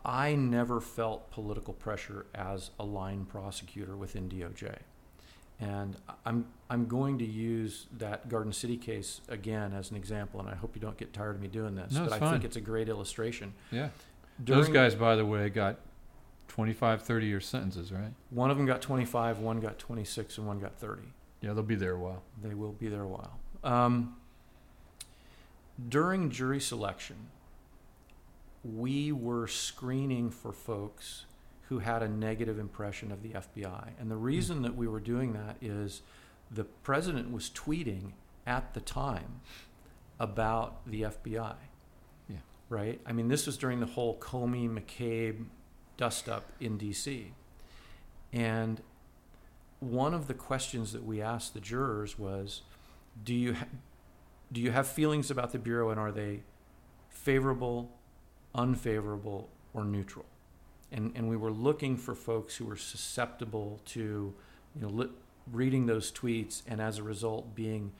I- 0.05 0.35
never 0.35 0.79
felt 0.79 1.29
political 1.31 1.73
pressure 1.73 2.25
as 2.33 2.71
a 2.79 2.85
line 2.85 3.25
prosecutor 3.25 3.97
within 3.97 4.29
DOJ. 4.29 4.77
And 5.59 5.97
I'm, 6.25 6.45
I'm 6.69 6.87
going 6.87 7.17
to 7.19 7.25
use 7.25 7.87
that 7.97 8.27
Garden 8.29 8.51
City 8.53 8.77
case 8.77 9.21
again 9.29 9.73
as 9.73 9.91
an 9.91 9.97
example, 9.97 10.39
and 10.39 10.49
I 10.49 10.55
hope 10.55 10.75
you 10.75 10.81
don't 10.81 10.97
get 10.97 11.13
tired 11.13 11.35
of 11.35 11.41
me 11.41 11.47
doing 11.47 11.75
this. 11.75 11.91
No, 11.93 12.05
but 12.05 12.13
I 12.13 12.19
fine. 12.19 12.31
think 12.33 12.43
it's 12.45 12.55
a 12.55 12.61
great 12.61 12.89
illustration. 12.89 13.53
Yeah. 13.71 13.89
Those 14.39 14.69
guys, 14.69 14.95
by 14.95 15.15
the 15.15 15.25
way, 15.25 15.49
got 15.49 15.79
25, 16.47 17.01
30 17.01 17.25
year 17.25 17.41
sentences, 17.41 17.91
right? 17.91 18.13
One 18.29 18.51
of 18.51 18.57
them 18.57 18.65
got 18.65 18.81
25, 18.81 19.39
one 19.39 19.59
got 19.59 19.79
26, 19.79 20.37
and 20.37 20.47
one 20.47 20.59
got 20.59 20.77
30. 20.77 21.03
Yeah, 21.41 21.53
they'll 21.53 21.63
be 21.63 21.75
there 21.75 21.93
a 21.93 21.99
while. 21.99 22.23
They 22.41 22.53
will 22.53 22.71
be 22.71 22.87
there 22.87 23.01
a 23.01 23.07
while. 23.07 23.39
Um, 23.63 24.15
during 25.89 26.29
jury 26.29 26.59
selection, 26.59 27.15
we 28.63 29.11
were 29.11 29.47
screening 29.47 30.29
for 30.29 30.51
folks 30.51 31.25
who 31.69 31.79
had 31.79 32.03
a 32.03 32.07
negative 32.07 32.59
impression 32.59 33.11
of 33.11 33.23
the 33.23 33.29
FBI. 33.29 33.89
And 33.99 34.11
the 34.11 34.15
reason 34.15 34.61
that 34.61 34.75
we 34.75 34.87
were 34.87 34.99
doing 34.99 35.33
that 35.33 35.57
is 35.61 36.01
the 36.51 36.63
president 36.63 37.31
was 37.31 37.49
tweeting 37.49 38.11
at 38.45 38.73
the 38.73 38.81
time 38.81 39.41
about 40.19 40.85
the 40.85 41.01
FBI. 41.01 41.55
Right? 42.69 42.99
I 43.05 43.11
mean, 43.11 43.27
this 43.27 43.45
was 43.45 43.57
during 43.57 43.79
the 43.79 43.85
whole 43.85 44.17
Comey 44.19 44.69
McCabe 44.69 45.45
dust 45.97 46.27
up 46.27 46.51
in 46.59 46.77
D.C. 46.77 47.33
And 48.31 48.81
one 49.79 50.13
of 50.13 50.27
the 50.27 50.33
questions 50.33 50.93
that 50.93 51.03
we 51.03 51.21
asked 51.21 51.53
the 51.53 51.59
jurors 51.59 52.17
was 52.17 52.61
do 53.23 53.33
you 53.33 53.53
ha- 53.55 53.67
do 54.51 54.61
you 54.61 54.71
have 54.71 54.87
feelings 54.87 55.29
about 55.29 55.51
the 55.51 55.59
bureau 55.59 55.89
and 55.89 55.99
are 55.99 56.11
they 56.11 56.41
favorable 57.09 57.91
unfavorable 58.55 59.49
or 59.73 59.83
neutral 59.83 60.25
and 60.91 61.11
and 61.15 61.27
we 61.29 61.35
were 61.35 61.51
looking 61.51 61.97
for 61.97 62.15
folks 62.15 62.55
who 62.55 62.65
were 62.65 62.77
susceptible 62.77 63.81
to 63.83 64.33
you 64.75 64.81
know 64.81 64.87
li- 64.87 65.09
reading 65.51 65.85
those 65.85 66.11
tweets 66.11 66.61
and 66.65 66.79
as 66.79 66.97
a 66.97 67.03
result 67.03 67.53
being 67.53 67.91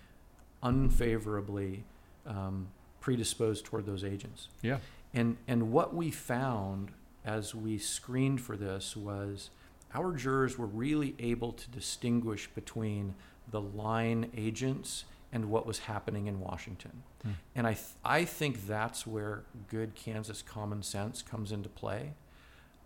unfavorably 0.62 1.84
um, 2.26 2.70
predisposed 3.08 3.66
toward 3.66 3.86
those 3.86 4.02
agents 4.06 4.48
Yeah. 4.62 4.78
and 5.14 5.36
and 5.46 5.74
what 5.74 5.94
we 5.94 6.10
found 6.10 6.92
as 7.26 7.54
we 7.54 7.78
screened 7.78 8.40
for 8.40 8.56
this 8.56 8.96
was 8.96 9.50
our 9.94 10.14
jurors 10.14 10.58
were 10.58 10.66
really 10.68 11.14
able 11.20 11.52
to 11.52 11.70
distinguish 11.70 12.48
between 12.56 13.14
the 13.52 13.60
line 13.60 14.32
agents 14.38 15.04
and 15.34 15.50
what 15.50 15.66
was 15.66 15.80
happening 15.80 16.28
in 16.28 16.40
Washington. 16.40 17.04
Hmm. 17.24 17.32
And 17.56 17.68
I 17.68 17.74
th- 17.74 17.88
I 18.06 18.24
think 18.24 18.66
that's 18.68 19.06
where 19.06 19.44
good 19.68 19.96
Kansas 19.96 20.42
common 20.42 20.82
sense 20.82 21.22
comes 21.22 21.52
into 21.52 21.68
play. 21.70 22.14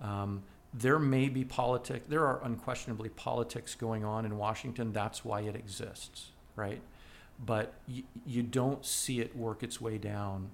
Um, 0.01 0.41
there 0.73 0.97
may 0.99 1.30
be 1.30 1.43
politics. 1.45 2.06
There 2.10 2.25
are 2.25 2.43
unquestionably 2.43 3.10
politics 3.10 3.75
going 3.75 4.03
on 4.03 4.25
in 4.25 4.38
Washington. 4.38 4.91
That's 4.93 5.23
why 5.23 5.41
it 5.41 5.56
exists, 5.56 6.30
right? 6.56 6.82
But 7.43 7.73
y- 7.88 8.04
you 8.26 8.43
don't 8.43 8.86
see 8.86 9.19
it 9.19 9.36
work 9.36 9.63
its 9.63 9.80
way 9.80 9.97
down 9.97 10.50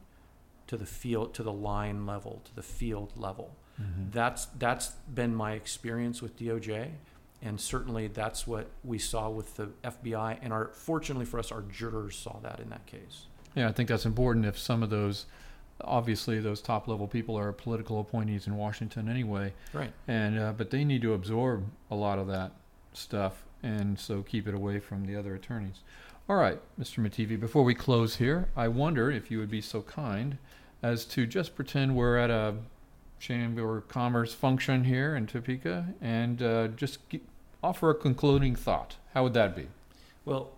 to 0.67 0.77
the 0.77 0.85
field, 0.85 1.33
to 1.35 1.43
the 1.43 1.51
line 1.53 2.05
level, 2.05 2.41
to 2.45 2.55
the 2.55 2.63
field 2.63 3.13
level. 3.15 3.55
Mhm. 3.81 4.11
That's 4.11 4.45
that's 4.57 4.89
been 5.13 5.33
my 5.35 5.53
experience 5.53 6.21
with 6.21 6.37
DOJ, 6.37 6.91
and 7.41 7.59
certainly 7.59 8.07
that's 8.07 8.45
what 8.45 8.67
we 8.83 8.97
saw 8.99 9.29
with 9.29 9.55
the 9.55 9.69
FBI. 9.83 10.37
And 10.41 10.51
our 10.53 10.67
fortunately 10.73 11.25
for 11.25 11.39
us, 11.39 11.51
our 11.51 11.61
jurors 11.63 12.15
saw 12.17 12.39
that 12.39 12.59
in 12.59 12.69
that 12.69 12.85
case. 12.85 13.25
Yeah, 13.55 13.67
I 13.67 13.71
think 13.71 13.87
that's 13.89 14.05
important 14.05 14.45
if 14.45 14.57
some 14.59 14.83
of 14.83 14.89
those, 14.89 15.25
obviously, 15.81 16.39
those 16.39 16.61
top 16.61 16.87
level 16.87 17.07
people 17.07 17.35
are 17.37 17.51
political 17.51 17.99
appointees 17.99 18.47
in 18.47 18.57
Washington 18.57 19.07
anyway. 19.07 19.53
Right. 19.73 19.93
And, 20.07 20.39
uh, 20.39 20.53
but 20.53 20.69
they 20.71 20.83
need 20.83 21.01
to 21.03 21.13
absorb 21.13 21.65
a 21.91 21.95
lot 21.95 22.19
of 22.19 22.27
that 22.27 22.51
stuff 22.93 23.43
and 23.61 23.97
so 23.99 24.21
keep 24.23 24.47
it 24.47 24.53
away 24.53 24.79
from 24.79 25.05
the 25.05 25.15
other 25.15 25.35
attorneys. 25.35 25.81
All 26.29 26.37
right, 26.37 26.59
Mr. 26.79 26.99
Mattivi, 26.99 27.37
before 27.37 27.63
we 27.63 27.75
close 27.75 28.15
here, 28.15 28.47
I 28.55 28.69
wonder 28.69 29.11
if 29.11 29.29
you 29.29 29.39
would 29.39 29.51
be 29.51 29.59
so 29.61 29.81
kind 29.81 30.37
as 30.81 31.03
to 31.05 31.25
just 31.25 31.53
pretend 31.55 31.95
we're 31.95 32.17
at 32.17 32.29
a 32.29 32.55
Chamber 33.19 33.77
of 33.77 33.87
Commerce 33.89 34.33
function 34.33 34.85
here 34.85 35.15
in 35.15 35.27
Topeka 35.27 35.87
and 36.01 36.41
uh, 36.41 36.67
just 36.69 36.99
offer 37.61 37.89
a 37.89 37.95
concluding 37.95 38.55
thought. 38.55 38.95
How 39.13 39.23
would 39.23 39.33
that 39.33 39.55
be? 39.55 39.67
Well, 40.23 40.51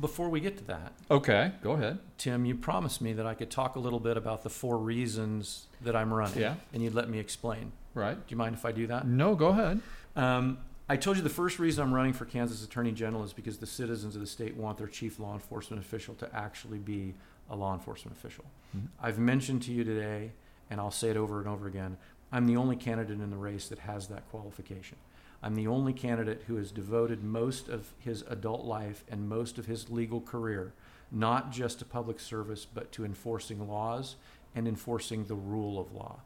before 0.00 0.28
we 0.30 0.40
get 0.40 0.56
to 0.58 0.64
that, 0.64 0.92
Okay, 1.10 1.52
go 1.62 1.72
ahead. 1.72 1.98
Tim, 2.16 2.44
you 2.44 2.54
promised 2.54 3.00
me 3.02 3.12
that 3.12 3.26
I 3.26 3.34
could 3.34 3.50
talk 3.50 3.76
a 3.76 3.78
little 3.78 4.00
bit 4.00 4.16
about 4.16 4.42
the 4.42 4.50
four 4.50 4.78
reasons 4.78 5.66
that 5.82 5.94
I'm 5.94 6.12
running. 6.12 6.40
Yeah. 6.40 6.54
And 6.72 6.82
you'd 6.82 6.94
let 6.94 7.08
me 7.08 7.18
explain. 7.18 7.72
Right. 7.94 8.14
Do 8.14 8.24
you 8.28 8.36
mind 8.36 8.54
if 8.54 8.64
I 8.64 8.72
do 8.72 8.86
that? 8.88 9.06
No, 9.06 9.34
go 9.34 9.48
ahead. 9.48 9.80
Um, 10.16 10.58
I 10.88 10.96
told 10.96 11.18
you 11.18 11.22
the 11.22 11.28
first 11.28 11.58
reason 11.58 11.84
I'm 11.84 11.92
running 11.92 12.14
for 12.14 12.24
Kansas 12.24 12.64
Attorney 12.64 12.92
General 12.92 13.22
is 13.22 13.34
because 13.34 13.58
the 13.58 13.66
citizens 13.66 14.14
of 14.14 14.22
the 14.22 14.26
state 14.26 14.56
want 14.56 14.78
their 14.78 14.86
chief 14.86 15.18
law 15.18 15.34
enforcement 15.34 15.82
official 15.82 16.14
to 16.16 16.34
actually 16.34 16.78
be 16.78 17.14
a 17.50 17.56
law 17.56 17.74
enforcement 17.74 18.16
official. 18.16 18.46
Mhm. 18.74 18.88
I've 19.00 19.18
mentioned 19.18 19.62
to 19.64 19.72
you 19.72 19.84
today, 19.84 20.32
and 20.70 20.80
I'll 20.80 20.90
say 20.90 21.10
it 21.10 21.16
over 21.16 21.40
and 21.40 21.48
over 21.48 21.66
again, 21.66 21.98
I'm 22.32 22.46
the 22.46 22.56
only 22.56 22.76
candidate 22.76 23.20
in 23.20 23.30
the 23.30 23.36
race 23.36 23.68
that 23.68 23.80
has 23.80 24.08
that 24.08 24.28
qualification. 24.30 24.96
I'm 25.42 25.54
the 25.54 25.66
only 25.66 25.92
candidate 25.92 26.42
who 26.46 26.56
has 26.56 26.72
devoted 26.72 27.22
most 27.22 27.68
of 27.68 27.92
his 27.98 28.22
adult 28.22 28.64
life 28.64 29.04
and 29.08 29.28
most 29.28 29.58
of 29.58 29.66
his 29.66 29.90
legal 29.90 30.20
career 30.20 30.72
not 31.10 31.50
just 31.50 31.78
to 31.78 31.84
public 31.84 32.20
service, 32.20 32.66
but 32.66 32.92
to 32.92 33.04
enforcing 33.04 33.66
laws 33.66 34.16
and 34.54 34.68
enforcing 34.68 35.24
the 35.24 35.34
rule 35.34 35.78
of 35.78 35.92
law. 35.92 36.20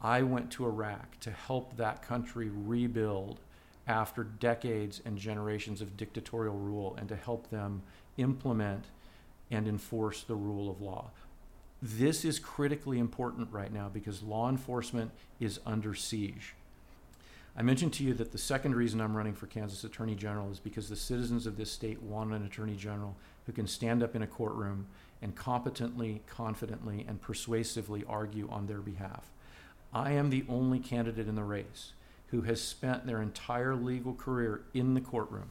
I 0.00 0.22
went 0.22 0.50
to 0.52 0.64
Iraq 0.64 1.18
to 1.20 1.30
help 1.30 1.76
that 1.76 2.02
country 2.02 2.48
rebuild 2.48 3.40
after 3.86 4.24
decades 4.24 5.00
and 5.04 5.18
generations 5.18 5.80
of 5.80 5.96
dictatorial 5.96 6.56
rule 6.56 6.96
and 6.98 7.08
to 7.08 7.16
help 7.16 7.50
them 7.50 7.82
implement 8.16 8.84
and 9.50 9.68
enforce 9.68 10.22
the 10.22 10.34
rule 10.34 10.70
of 10.70 10.80
law. 10.80 11.10
This 11.82 12.24
is 12.24 12.38
critically 12.38 12.98
important 12.98 13.52
right 13.52 13.72
now 13.72 13.90
because 13.92 14.22
law 14.22 14.48
enforcement 14.48 15.10
is 15.38 15.60
under 15.66 15.94
siege. 15.94 16.54
I 17.56 17.62
mentioned 17.62 17.92
to 17.94 18.04
you 18.04 18.14
that 18.14 18.32
the 18.32 18.38
second 18.38 18.74
reason 18.74 19.00
I'm 19.00 19.16
running 19.16 19.34
for 19.34 19.46
Kansas 19.46 19.84
Attorney 19.84 20.16
General 20.16 20.50
is 20.50 20.58
because 20.58 20.88
the 20.88 20.96
citizens 20.96 21.46
of 21.46 21.56
this 21.56 21.70
state 21.70 22.02
want 22.02 22.32
an 22.32 22.44
Attorney 22.44 22.74
General 22.74 23.14
who 23.46 23.52
can 23.52 23.66
stand 23.66 24.02
up 24.02 24.16
in 24.16 24.22
a 24.22 24.26
courtroom 24.26 24.86
and 25.22 25.36
competently, 25.36 26.22
confidently, 26.26 27.04
and 27.06 27.20
persuasively 27.20 28.02
argue 28.08 28.48
on 28.50 28.66
their 28.66 28.80
behalf. 28.80 29.30
I 29.92 30.12
am 30.12 30.30
the 30.30 30.44
only 30.48 30.80
candidate 30.80 31.28
in 31.28 31.36
the 31.36 31.44
race 31.44 31.92
who 32.28 32.42
has 32.42 32.60
spent 32.60 33.06
their 33.06 33.22
entire 33.22 33.74
legal 33.74 34.14
career 34.14 34.62
in 34.72 34.94
the 34.94 35.00
courtroom 35.00 35.50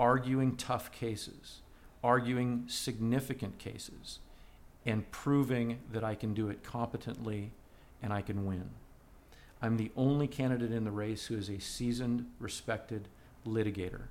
arguing 0.00 0.56
tough 0.56 0.90
cases, 0.90 1.60
arguing 2.02 2.64
significant 2.68 3.58
cases, 3.58 4.18
and 4.86 5.10
proving 5.10 5.78
that 5.92 6.02
I 6.02 6.14
can 6.14 6.32
do 6.32 6.48
it 6.48 6.64
competently 6.64 7.50
and 8.02 8.10
I 8.10 8.22
can 8.22 8.46
win. 8.46 8.70
I'm 9.60 9.76
the 9.76 9.90
only 9.94 10.26
candidate 10.26 10.72
in 10.72 10.84
the 10.84 10.90
race 10.90 11.26
who 11.26 11.36
is 11.36 11.50
a 11.50 11.60
seasoned, 11.60 12.24
respected 12.38 13.08
litigator. 13.46 14.04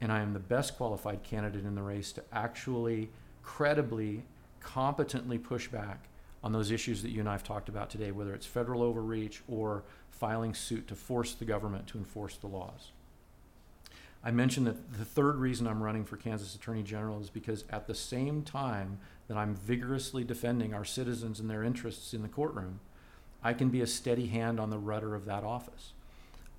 And 0.00 0.12
I 0.12 0.20
am 0.20 0.32
the 0.32 0.38
best 0.38 0.76
qualified 0.76 1.24
candidate 1.24 1.64
in 1.64 1.74
the 1.74 1.82
race 1.82 2.12
to 2.12 2.22
actually 2.32 3.08
credibly, 3.42 4.22
competently 4.60 5.38
push 5.38 5.66
back 5.66 6.06
on 6.46 6.52
those 6.52 6.70
issues 6.70 7.02
that 7.02 7.10
you 7.10 7.18
and 7.18 7.28
I 7.28 7.32
have 7.32 7.42
talked 7.42 7.68
about 7.68 7.90
today, 7.90 8.12
whether 8.12 8.32
it's 8.32 8.46
federal 8.46 8.80
overreach 8.80 9.42
or 9.48 9.82
filing 10.10 10.54
suit 10.54 10.86
to 10.86 10.94
force 10.94 11.34
the 11.34 11.44
government 11.44 11.88
to 11.88 11.98
enforce 11.98 12.36
the 12.36 12.46
laws. 12.46 12.92
I 14.22 14.30
mentioned 14.30 14.68
that 14.68 14.92
the 14.92 15.04
third 15.04 15.38
reason 15.38 15.66
I'm 15.66 15.82
running 15.82 16.04
for 16.04 16.16
Kansas 16.16 16.54
Attorney 16.54 16.84
General 16.84 17.20
is 17.20 17.30
because 17.30 17.64
at 17.68 17.88
the 17.88 17.96
same 17.96 18.42
time 18.42 19.00
that 19.26 19.36
I'm 19.36 19.56
vigorously 19.56 20.22
defending 20.22 20.72
our 20.72 20.84
citizens 20.84 21.40
and 21.40 21.50
their 21.50 21.64
interests 21.64 22.14
in 22.14 22.22
the 22.22 22.28
courtroom, 22.28 22.78
I 23.42 23.52
can 23.52 23.70
be 23.70 23.80
a 23.80 23.86
steady 23.86 24.28
hand 24.28 24.60
on 24.60 24.70
the 24.70 24.78
rudder 24.78 25.16
of 25.16 25.24
that 25.24 25.42
office. 25.42 25.94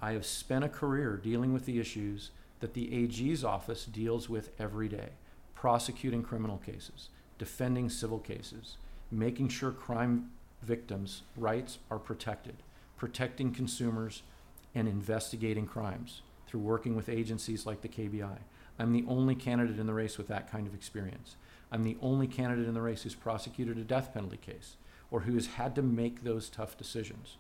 I 0.02 0.12
have 0.12 0.26
spent 0.26 0.66
a 0.66 0.70
career 0.70 1.16
dealing 1.16 1.54
with 1.54 1.66
the 1.66 1.80
issues 1.80 2.32
that 2.60 2.74
the 2.74 2.94
AG's 2.94 3.46
office 3.46 3.86
deals 3.86 4.28
with 4.28 4.52
every 4.60 4.90
day 4.90 5.12
prosecuting 5.56 6.24
criminal 6.24 6.58
cases, 6.58 7.08
defending 7.40 7.90
civil 7.90 8.20
cases, 8.20 8.76
making 9.12 9.50
sure 9.50 9.72
crime 9.72 10.32
victims' 10.62 11.24
rights 11.36 11.80
are 11.90 12.00
protected, 12.00 12.56
protecting 12.98 13.54
consumers, 13.54 14.24
and 14.76 14.88
investigating 14.88 15.66
crimes 15.66 16.22
through 16.48 16.60
working 16.60 16.96
with 16.96 17.10
agencies 17.10 17.66
like 17.66 17.82
the 17.82 17.88
KBI. 17.88 18.38
I'm 18.80 18.94
the 18.94 19.06
only 19.08 19.36
candidate 19.36 19.80
in 19.80 19.88
the 19.88 19.94
race 19.94 20.18
with 20.18 20.28
that 20.28 20.52
kind 20.52 20.68
of 20.68 20.74
experience. 20.74 21.36
I'm 21.72 21.84
the 21.84 21.98
only 22.02 22.28
candidate 22.28 22.68
in 22.68 22.74
the 22.74 22.82
race 22.82 23.04
who's 23.04 23.16
prosecuted 23.16 23.78
a 23.78 23.84
death 23.84 24.14
penalty 24.14 24.38
case 24.38 24.78
or 25.10 25.22
who 25.22 25.34
has 25.34 25.48
had 25.48 25.76
to 25.76 25.82
make 25.82 26.24
those 26.24 26.50
tough 26.50 26.78
decisions. 26.78 27.38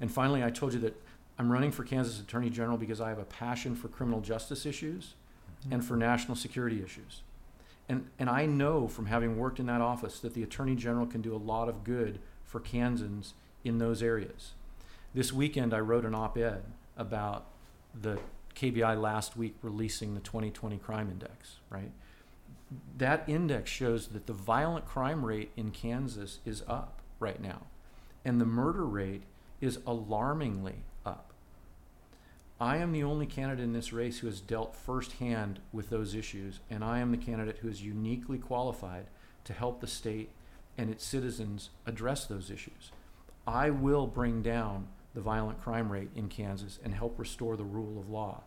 And 0.00 0.10
finally, 0.10 0.44
I 0.44 0.50
told 0.50 0.74
you 0.74 0.80
that 0.80 1.00
I'm 1.38 1.50
running 1.50 1.72
for 1.72 1.84
Kansas 1.84 2.20
Attorney 2.20 2.50
General 2.50 2.78
because 2.78 3.00
I 3.00 3.08
have 3.08 3.18
a 3.18 3.24
passion 3.24 3.74
for 3.74 3.88
criminal 3.88 4.20
justice 4.20 4.64
issues 4.64 5.14
and 5.70 5.84
for 5.84 5.96
national 5.96 6.36
security 6.36 6.82
issues. 6.82 7.22
And, 7.88 8.08
and 8.18 8.28
I 8.28 8.46
know 8.46 8.88
from 8.88 9.06
having 9.06 9.38
worked 9.38 9.60
in 9.60 9.66
that 9.66 9.80
office 9.80 10.18
that 10.20 10.34
the 10.34 10.42
Attorney 10.42 10.74
General 10.74 11.06
can 11.06 11.20
do 11.22 11.34
a 11.34 11.38
lot 11.38 11.68
of 11.68 11.84
good 11.84 12.18
for 12.44 12.60
Kansans 12.60 13.34
in 13.64 13.78
those 13.78 14.02
areas. 14.02 14.54
This 15.14 15.32
weekend, 15.32 15.72
I 15.72 15.80
wrote 15.80 16.04
an 16.04 16.14
op 16.14 16.36
ed 16.36 16.62
about 16.96 17.46
the 17.94 18.18
KBI 18.54 19.00
last 19.00 19.36
week 19.36 19.54
releasing 19.62 20.14
the 20.14 20.20
2020 20.20 20.78
crime 20.78 21.10
index, 21.10 21.56
right? 21.70 21.90
That 22.96 23.24
index 23.28 23.70
shows 23.70 24.08
that 24.08 24.26
the 24.26 24.32
violent 24.32 24.86
crime 24.86 25.24
rate 25.24 25.50
in 25.56 25.70
Kansas 25.70 26.40
is 26.44 26.62
up 26.66 27.00
right 27.20 27.40
now, 27.40 27.62
and 28.24 28.40
the 28.40 28.46
murder 28.46 28.84
rate 28.84 29.22
is 29.60 29.78
alarmingly. 29.86 30.76
I 32.58 32.78
am 32.78 32.92
the 32.92 33.02
only 33.02 33.26
candidate 33.26 33.64
in 33.64 33.74
this 33.74 33.92
race 33.92 34.18
who 34.18 34.28
has 34.28 34.40
dealt 34.40 34.74
firsthand 34.74 35.60
with 35.72 35.90
those 35.90 36.14
issues, 36.14 36.60
and 36.70 36.82
I 36.82 37.00
am 37.00 37.10
the 37.10 37.18
candidate 37.18 37.58
who 37.58 37.68
is 37.68 37.82
uniquely 37.82 38.38
qualified 38.38 39.06
to 39.44 39.52
help 39.52 39.80
the 39.80 39.86
state 39.86 40.30
and 40.78 40.88
its 40.88 41.04
citizens 41.04 41.70
address 41.84 42.24
those 42.24 42.50
issues. 42.50 42.92
I 43.46 43.70
will 43.70 44.06
bring 44.06 44.42
down 44.42 44.88
the 45.14 45.20
violent 45.20 45.60
crime 45.62 45.92
rate 45.92 46.10
in 46.16 46.28
Kansas 46.28 46.78
and 46.82 46.94
help 46.94 47.18
restore 47.18 47.56
the 47.56 47.64
rule 47.64 47.98
of 47.98 48.08
law. 48.08 48.42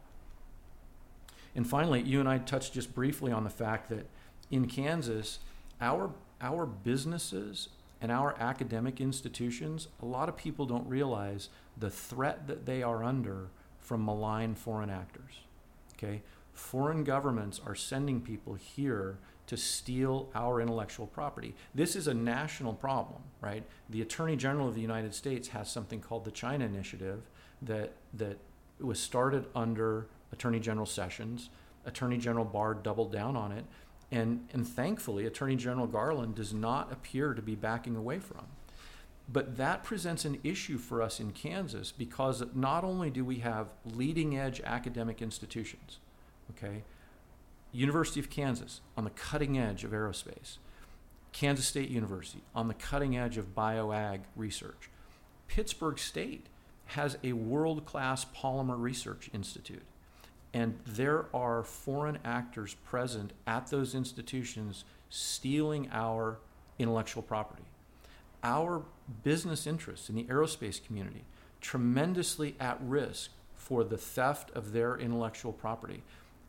And 1.55 1.67
finally, 1.67 2.01
you 2.01 2.19
and 2.19 2.29
I 2.29 2.39
touched 2.39 2.73
just 2.73 2.93
briefly 2.93 3.31
on 3.31 3.43
the 3.43 3.49
fact 3.49 3.89
that 3.89 4.07
in 4.49 4.67
Kansas, 4.67 5.39
our, 5.81 6.11
our 6.41 6.65
businesses 6.65 7.69
and 8.01 8.11
our 8.11 8.35
academic 8.39 9.01
institutions, 9.01 9.87
a 10.01 10.05
lot 10.05 10.29
of 10.29 10.37
people 10.37 10.65
don't 10.65 10.87
realize 10.87 11.49
the 11.77 11.89
threat 11.89 12.47
that 12.47 12.65
they 12.65 12.81
are 12.81 13.03
under 13.03 13.49
from 13.89 14.05
malign 14.05 14.53
foreign 14.53 14.91
actors. 14.91 15.39
Okay? 15.95 16.21
Foreign 16.53 17.03
governments 17.03 17.59
are 17.65 17.73
sending 17.73 18.21
people 18.21 18.53
here 18.53 19.17
to 19.47 19.57
steal 19.57 20.29
our 20.35 20.61
intellectual 20.61 21.07
property. 21.07 21.55
This 21.73 21.95
is 21.95 22.07
a 22.07 22.13
national 22.13 22.75
problem, 22.75 23.23
right? 23.41 23.63
The 23.89 24.03
Attorney 24.03 24.35
General 24.35 24.67
of 24.67 24.75
the 24.75 24.81
United 24.81 25.15
States 25.15 25.47
has 25.47 25.71
something 25.71 26.01
called 26.01 26.23
the 26.23 26.29
China 26.29 26.65
Initiative 26.65 27.23
that 27.63 27.93
that 28.13 28.37
was 28.79 28.99
started 28.99 29.47
under 29.55 30.05
Attorney 30.31 30.59
General 30.59 30.85
Sessions. 30.85 31.49
Attorney 31.83 32.19
General 32.19 32.45
Barr 32.45 32.75
doubled 32.75 33.11
down 33.11 33.35
on 33.35 33.51
it, 33.51 33.65
and 34.11 34.47
and 34.53 34.67
thankfully 34.67 35.25
Attorney 35.25 35.55
General 35.55 35.87
Garland 35.87 36.35
does 36.35 36.53
not 36.53 36.91
appear 36.91 37.33
to 37.33 37.41
be 37.41 37.55
backing 37.55 37.95
away 37.95 38.19
from. 38.19 38.45
But 39.31 39.57
that 39.57 39.83
presents 39.83 40.25
an 40.25 40.39
issue 40.43 40.77
for 40.77 41.01
us 41.01 41.19
in 41.19 41.31
Kansas 41.31 41.91
because 41.91 42.43
not 42.55 42.83
only 42.83 43.11
do 43.11 43.23
we 43.23 43.37
have 43.39 43.67
leading 43.85 44.37
edge 44.37 44.59
academic 44.61 45.21
institutions, 45.21 45.99
okay, 46.51 46.83
University 47.71 48.19
of 48.19 48.31
Kansas 48.31 48.81
on 48.97 49.03
the 49.03 49.11
cutting 49.11 49.57
edge 49.57 49.83
of 49.83 49.91
aerospace, 49.91 50.57
Kansas 51.31 51.67
State 51.67 51.89
University 51.89 52.41
on 52.55 52.67
the 52.67 52.73
cutting 52.73 53.15
edge 53.15 53.37
of 53.37 53.53
bioag 53.53 54.21
research. 54.35 54.89
Pittsburg 55.47 55.99
State 55.99 56.47
has 56.87 57.17
a 57.23 57.33
world 57.33 57.85
class 57.85 58.25
polymer 58.25 58.79
research 58.79 59.29
institute. 59.31 59.83
And 60.55 60.79
there 60.87 61.27
are 61.35 61.63
foreign 61.63 62.17
actors 62.25 62.73
present 62.83 63.33
at 63.45 63.67
those 63.67 63.93
institutions 63.93 64.85
stealing 65.09 65.87
our 65.91 66.39
intellectual 66.79 67.21
property. 67.21 67.63
Our 68.43 68.83
business 69.23 69.67
interests 69.67 70.09
in 70.09 70.15
the 70.15 70.23
aerospace 70.25 70.83
community 70.83 71.23
tremendously 71.61 72.55
at 72.59 72.77
risk 72.81 73.31
for 73.55 73.83
the 73.83 73.97
theft 73.97 74.51
of 74.55 74.71
their 74.71 74.97
intellectual 74.97 75.51
property. 75.51 76.01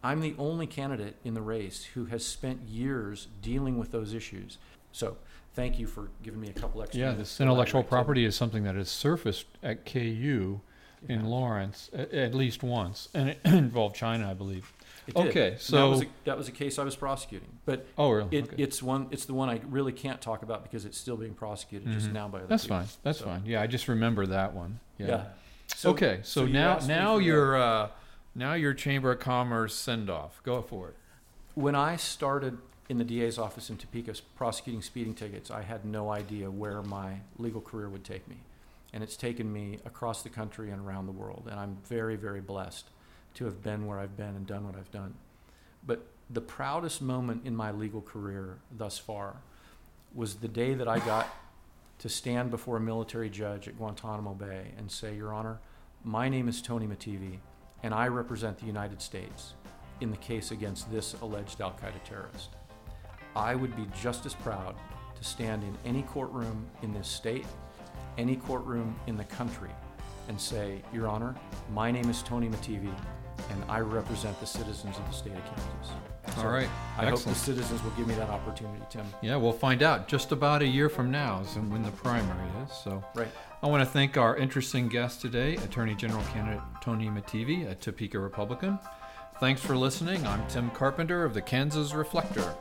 I'm 0.03 0.21
the 0.21 0.35
only 0.39 0.67
candidate 0.67 1.17
in 1.25 1.35
the 1.35 1.43
race 1.43 1.85
who 1.95 2.07
has 2.07 2.25
spent 2.25 2.63
years 2.63 3.29
dealing 3.43 3.79
with 3.79 3.91
those 3.91 4.15
issues. 4.15 4.59
So, 4.93 5.17
thank 5.55 5.79
you 5.79 5.87
for 5.87 6.09
giving 6.23 6.41
me 6.41 6.49
a 6.49 6.53
couple 6.53 6.83
extra. 6.83 7.01
Yeah, 7.01 7.13
this 7.13 7.41
intellectual 7.41 7.83
property 7.83 8.25
is 8.25 8.35
something 8.35 8.65
that 8.65 8.77
has 8.77 8.89
surfaced 8.89 9.47
at 9.63 9.85
KU 9.85 10.61
in 11.09 11.25
Lawrence 11.25 11.91
at, 11.93 12.13
at 12.13 12.35
least 12.35 12.63
once, 12.63 13.09
and 13.15 13.31
it 13.31 13.41
involved 13.45 13.95
China, 13.95 14.31
I 14.31 14.35
believe. 14.35 14.73
It 15.11 15.23
did. 15.23 15.29
Okay, 15.31 15.47
And 15.49 15.57
that 15.57 15.63
so- 15.63 15.91
was 15.91 16.03
a, 16.03 16.07
that 16.25 16.37
was 16.39 16.49
a 16.49 16.53
case 16.53 16.79
I 16.79 16.85
was 16.85 16.97
prosecuting, 16.97 17.49
but 17.65 17.87
Oh, 17.99 18.11
really? 18.11 18.37
it, 18.39 18.45
okay. 18.53 18.63
it's 18.63 18.83
one. 18.83 19.09
It's 19.11 19.25
the 19.25 19.35
one 19.35 19.49
I 19.49 19.61
really 19.69 19.93
can't 19.93 20.21
talk 20.21 20.43
about 20.43 20.63
because 20.63 20.85
it's 20.85 20.99
still 20.99 21.17
being 21.17 21.35
prosecuted 21.35 21.91
just 21.93 22.09
Mhm. 22.09 22.13
now 22.13 22.29
by 22.29 22.39
other 22.39 22.47
That's 22.47 22.65
people. 22.65 22.79
fine. 22.79 22.87
That's 23.03 23.19
So, 23.19 23.25
fine. 23.27 23.43
Yeah, 23.47 23.61
I 23.63 23.67
just 23.67 23.89
remember 23.89 24.27
that 24.27 24.55
one. 24.55 24.81
Yeah. 24.99 25.07
Yeah. 25.07 25.25
So, 25.77 25.91
okay, 25.91 26.21
so, 26.23 26.47
so 26.47 26.51
now 26.51 26.79
now 26.87 27.19
your 27.19 27.57
uh, 27.57 27.89
now 28.35 28.55
your 28.55 28.75
Chamber 28.75 29.13
of 29.13 29.21
Commerce 29.21 29.75
send 29.75 30.11
off. 30.11 30.41
Go 30.43 30.63
for 30.63 30.89
it. 30.89 30.97
when 31.55 31.75
I 31.75 31.97
started 31.97 32.59
in 32.89 32.99
the 32.99 33.05
DA's 33.05 33.39
office 33.39 33.71
in 33.71 33.77
Topeka 33.77 34.15
prosecuting 34.37 34.83
speeding 34.83 35.15
tickets, 35.15 35.51
I 35.51 35.63
had 35.63 35.85
no 35.85 36.11
idea 36.11 36.51
where 36.51 36.83
my 36.83 37.21
legal 37.39 37.61
career 37.61 37.89
would 37.89 38.03
take 38.05 38.27
me. 38.29 38.39
And 38.93 39.05
it's 39.05 39.17
taken 39.17 39.53
me 39.53 39.79
across 39.85 40.23
the 40.23 40.29
country 40.31 40.71
and 40.73 40.85
around 40.85 41.07
the 41.07 41.13
world. 41.13 41.47
And 41.49 41.61
I'm 41.61 41.77
very, 41.85 42.17
very 42.17 42.41
blessed 42.41 42.87
to 43.35 43.45
have 43.45 43.63
been 43.63 43.87
where 43.87 43.99
I've 43.99 44.17
been 44.17 44.37
and 44.37 44.47
done 44.47 44.67
what 44.67 44.77
I've 44.77 44.91
done. 44.91 45.15
But 45.87 46.07
the 46.29 46.41
proudest 46.41 47.03
moment 47.03 47.43
in 47.45 47.57
my 47.57 47.71
legal 47.71 48.01
career 48.01 48.59
thus 48.77 48.99
far 48.99 49.37
was 50.15 50.37
the 50.37 50.49
day 50.49 50.75
that 50.75 50.89
I 50.89 50.99
got 51.01 51.29
to 51.99 52.09
stand 52.09 52.51
before 52.51 52.77
a 52.77 52.81
military 52.81 53.29
judge 53.29 53.69
at 53.69 53.77
Guantanamo 53.77 54.35
Bay 54.35 54.73
and 54.79 54.91
say, 54.91 55.15
Your 55.15 55.33
Honor, 55.33 55.59
my 56.03 56.29
name 56.29 56.49
is 56.49 56.63
Tony 56.63 56.87
Mattivi, 56.87 57.39
and 57.83 57.93
I 57.93 58.09
represent 58.09 58.59
the 58.59 58.67
United 58.67 59.03
States 59.03 59.55
in 60.01 60.11
the 60.11 60.17
case 60.17 60.51
against 60.51 60.91
this 60.91 61.15
alleged 61.21 61.61
Al 61.61 61.73
Qaeda 61.73 62.03
terrorist. 62.05 62.51
I 63.37 63.55
would 63.55 63.77
be 63.77 63.87
just 64.01 64.25
as 64.27 64.35
proud 64.35 64.75
to 65.15 65.25
stand 65.25 65.63
in 65.63 65.77
any 65.85 66.03
courtroom 66.03 66.67
in 66.83 66.93
this 66.95 67.07
state, 67.07 67.47
any 68.17 68.37
courtroom 68.37 68.97
in 69.07 69.17
the 69.17 69.25
country, 69.25 69.71
and 70.29 70.41
say, 70.41 70.83
Your 70.93 71.07
Honor, 71.07 71.35
my 71.75 71.91
name 71.91 72.09
is 72.09 72.23
Tony 72.23 72.49
Mattivi, 72.49 72.95
and 73.51 73.65
I 73.69 73.81
represent 73.81 74.39
the 74.41 74.47
citizens 74.47 74.97
of 74.97 75.07
the 75.07 75.13
state 75.13 75.33
of 75.35 75.45
Kansas. 75.45 76.39
All 76.39 76.49
right. 76.49 76.69
I 76.97 77.07
hope 77.07 77.23
the 77.23 77.35
citizens 77.35 77.83
will 77.83 77.91
give 77.93 78.07
me 78.07 78.15
that 78.15 78.31
opportunity, 78.31 78.83
Tim. 78.89 79.05
Yeah, 79.23 79.37
we'll 79.37 79.53
find 79.53 79.83
out 79.83 80.07
just 80.07 80.33
about 80.33 80.63
a 80.63 80.67
year 80.67 80.89
from 80.89 81.11
now 81.11 81.41
is 81.41 81.55
when 81.57 81.83
the 81.83 81.91
primary 81.91 82.49
is. 82.65 82.73
So 82.85 83.05
Right. 83.15 83.29
I 83.63 83.67
want 83.67 83.83
to 83.83 83.91
thank 83.91 84.17
our 84.17 84.37
interesting 84.37 84.89
guest 84.89 85.21
today, 85.21 85.57
Attorney 85.57 85.95
General 85.95 86.23
candidate 86.33 86.63
Tony 86.81 87.09
Mattivi, 87.09 87.69
a 87.69 87.75
Topeka 87.75 88.19
Republican. 88.19 88.79
Thanks 89.41 89.61
for 89.61 89.77
listening. 89.77 90.27
I'm 90.27 90.47
Tim 90.49 90.71
Carpenter 90.71 91.25
of 91.25 91.35
the 91.35 91.43
Kansas 91.43 91.93
Reflector. 91.95 92.55